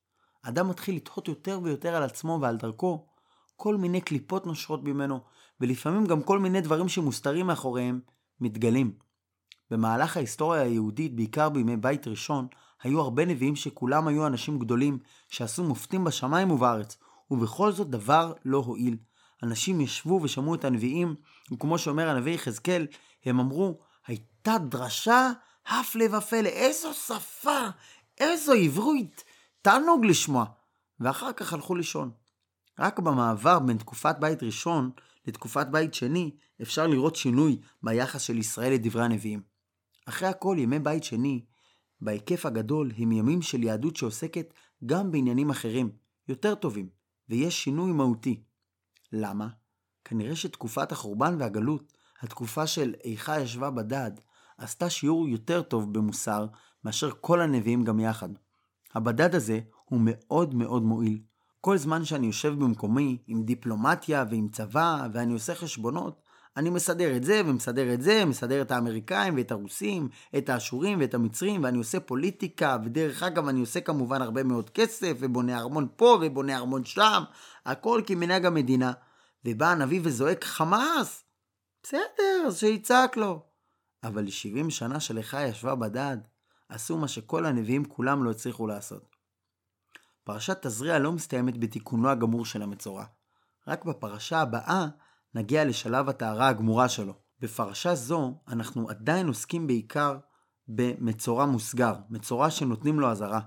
אדם 0.42 0.68
מתחיל 0.68 0.96
לתהות 0.96 1.28
יותר 1.28 1.60
ויותר 1.62 1.94
על 1.94 2.02
עצמו 2.02 2.38
ועל 2.42 2.56
דרכו, 2.56 3.06
כל 3.62 3.76
מיני 3.76 4.00
קליפות 4.00 4.46
נושרות 4.46 4.84
ממנו, 4.84 5.20
ולפעמים 5.60 6.06
גם 6.06 6.22
כל 6.22 6.38
מיני 6.38 6.60
דברים 6.60 6.88
שמוסתרים 6.88 7.46
מאחוריהם, 7.46 8.00
מתגלים. 8.40 8.92
במהלך 9.70 10.16
ההיסטוריה 10.16 10.62
היהודית, 10.62 11.16
בעיקר 11.16 11.48
בימי 11.48 11.76
בית 11.76 12.06
ראשון, 12.06 12.46
היו 12.82 13.00
הרבה 13.00 13.24
נביאים 13.24 13.56
שכולם 13.56 14.08
היו 14.08 14.26
אנשים 14.26 14.58
גדולים, 14.58 14.98
שעשו 15.28 15.64
מופתים 15.64 16.04
בשמיים 16.04 16.50
ובארץ, 16.50 16.96
ובכל 17.30 17.72
זאת 17.72 17.90
דבר 17.90 18.32
לא 18.44 18.58
הועיל. 18.58 18.96
אנשים 19.42 19.80
ישבו 19.80 20.20
ושמעו 20.22 20.54
את 20.54 20.64
הנביאים, 20.64 21.14
וכמו 21.52 21.78
שאומר 21.78 22.08
הנביא 22.08 22.32
יחזקאל, 22.32 22.86
הם 23.24 23.40
אמרו, 23.40 23.78
הייתה 24.06 24.58
דרשה 24.58 25.30
הפלא 25.66 26.16
ופלא, 26.16 26.48
איזו 26.48 26.94
שפה, 26.94 27.60
איזו 28.20 28.52
עברית, 28.52 29.24
תענוג 29.62 30.04
לשמוע. 30.04 30.44
ואחר 31.00 31.32
כך 31.32 31.52
הלכו 31.52 31.74
לישון. 31.74 32.21
רק 32.78 32.98
במעבר 32.98 33.58
בין 33.58 33.78
תקופת 33.78 34.16
בית 34.20 34.42
ראשון 34.42 34.90
לתקופת 35.26 35.66
בית 35.66 35.94
שני, 35.94 36.30
אפשר 36.62 36.86
לראות 36.86 37.16
שינוי 37.16 37.60
ביחס 37.82 38.22
של 38.22 38.38
ישראל 38.38 38.72
לדברי 38.72 39.04
הנביאים. 39.04 39.42
אחרי 40.06 40.28
הכל, 40.28 40.56
ימי 40.58 40.78
בית 40.78 41.04
שני, 41.04 41.44
בהיקף 42.00 42.46
הגדול, 42.46 42.92
הם 42.98 43.12
ימים 43.12 43.42
של 43.42 43.62
יהדות 43.62 43.96
שעוסקת 43.96 44.54
גם 44.86 45.12
בעניינים 45.12 45.50
אחרים, 45.50 45.90
יותר 46.28 46.54
טובים, 46.54 46.88
ויש 47.28 47.64
שינוי 47.64 47.92
מהותי. 47.92 48.42
למה? 49.12 49.48
כנראה 50.04 50.36
שתקופת 50.36 50.92
החורבן 50.92 51.36
והגלות, 51.38 51.92
התקופה 52.20 52.66
של 52.66 52.94
איכה 53.04 53.40
ישבה 53.40 53.70
בדד, 53.70 54.10
עשתה 54.58 54.90
שיעור 54.90 55.28
יותר 55.28 55.62
טוב 55.62 55.92
במוסר 55.92 56.46
מאשר 56.84 57.10
כל 57.20 57.40
הנביאים 57.40 57.84
גם 57.84 58.00
יחד. 58.00 58.28
הבדד 58.94 59.34
הזה 59.34 59.60
הוא 59.84 60.00
מאוד 60.04 60.54
מאוד 60.54 60.82
מועיל. 60.82 61.22
כל 61.64 61.76
זמן 61.76 62.04
שאני 62.04 62.26
יושב 62.26 62.54
במקומי 62.58 63.18
עם 63.26 63.42
דיפלומטיה 63.42 64.24
ועם 64.30 64.48
צבא 64.48 65.06
ואני 65.12 65.32
עושה 65.32 65.54
חשבונות, 65.54 66.22
אני 66.56 66.70
מסדר 66.70 67.16
את 67.16 67.24
זה 67.24 67.42
ומסדר 67.46 67.94
את 67.94 68.02
זה, 68.02 68.24
מסדר 68.24 68.62
את 68.62 68.70
האמריקאים 68.70 69.36
ואת 69.36 69.52
הרוסים, 69.52 70.08
את 70.38 70.48
האשורים 70.48 71.00
ואת 71.00 71.14
המצרים, 71.14 71.64
ואני 71.64 71.78
עושה 71.78 72.00
פוליטיקה, 72.00 72.76
ודרך 72.84 73.22
אגב 73.22 73.48
אני 73.48 73.60
עושה 73.60 73.80
כמובן 73.80 74.22
הרבה 74.22 74.42
מאוד 74.42 74.70
כסף, 74.70 75.16
ובונה 75.20 75.58
ארמון 75.58 75.88
פה 75.96 76.18
ובונה 76.22 76.56
ארמון 76.56 76.84
שם, 76.84 77.22
הכל 77.66 78.02
כמנהג 78.06 78.46
המדינה. 78.46 78.92
ובא 79.44 79.66
הנביא 79.66 80.00
וזועק 80.04 80.44
חמאס, 80.44 81.24
בסדר, 81.82 82.44
אז 82.46 82.58
שיצעק 82.58 83.16
לו. 83.16 83.42
אבל 84.04 84.30
70 84.30 84.70
שנה 84.70 85.00
שלך 85.00 85.36
ישבה 85.48 85.74
בדד, 85.74 86.16
עשו 86.68 86.98
מה 86.98 87.08
שכל 87.08 87.46
הנביאים 87.46 87.84
כולם 87.84 88.24
לא 88.24 88.30
הצליחו 88.30 88.66
לעשות. 88.66 89.11
פרשת 90.24 90.66
תזריע 90.66 90.98
לא 90.98 91.12
מסתיימת 91.12 91.60
בתיקונו 91.60 92.10
הגמור 92.10 92.44
של 92.44 92.62
המצורע. 92.62 93.04
רק 93.68 93.84
בפרשה 93.84 94.40
הבאה 94.40 94.86
נגיע 95.34 95.64
לשלב 95.64 96.08
הטהרה 96.08 96.48
הגמורה 96.48 96.88
שלו. 96.88 97.14
בפרשה 97.40 97.94
זו 97.94 98.34
אנחנו 98.48 98.90
עדיין 98.90 99.28
עוסקים 99.28 99.66
בעיקר 99.66 100.18
במצורע 100.68 101.46
מוסגר, 101.46 101.94
מצורע 102.10 102.50
שנותנים 102.50 103.00
לו 103.00 103.10
אזהרה. 103.10 103.40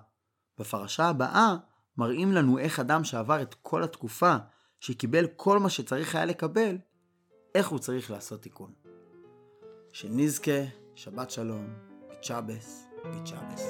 בפרשה 0.60 1.06
הבאה 1.06 1.56
מראים 1.98 2.32
לנו 2.32 2.60
איך 2.60 2.80
אדם 2.80 3.04
שעבר 3.04 3.42
את 3.42 3.56
כל 3.62 3.84
התקופה, 3.84 4.36
שקיבל 4.80 5.28
כל 5.36 5.60
מה 5.60 5.70
שצריך 5.70 6.16
היה 6.16 6.26
לקבל, 6.26 6.78
איך 7.56 7.68
הוא 7.68 7.80
צריך 7.80 8.12
לעשות 8.12 8.42
תיקון. 8.42 8.74
שנזכה, 9.92 10.62
שבת 10.96 11.32
שלום, 11.32 11.66
צ'אבס, 12.22 12.88
צ'אבס. 13.26 13.64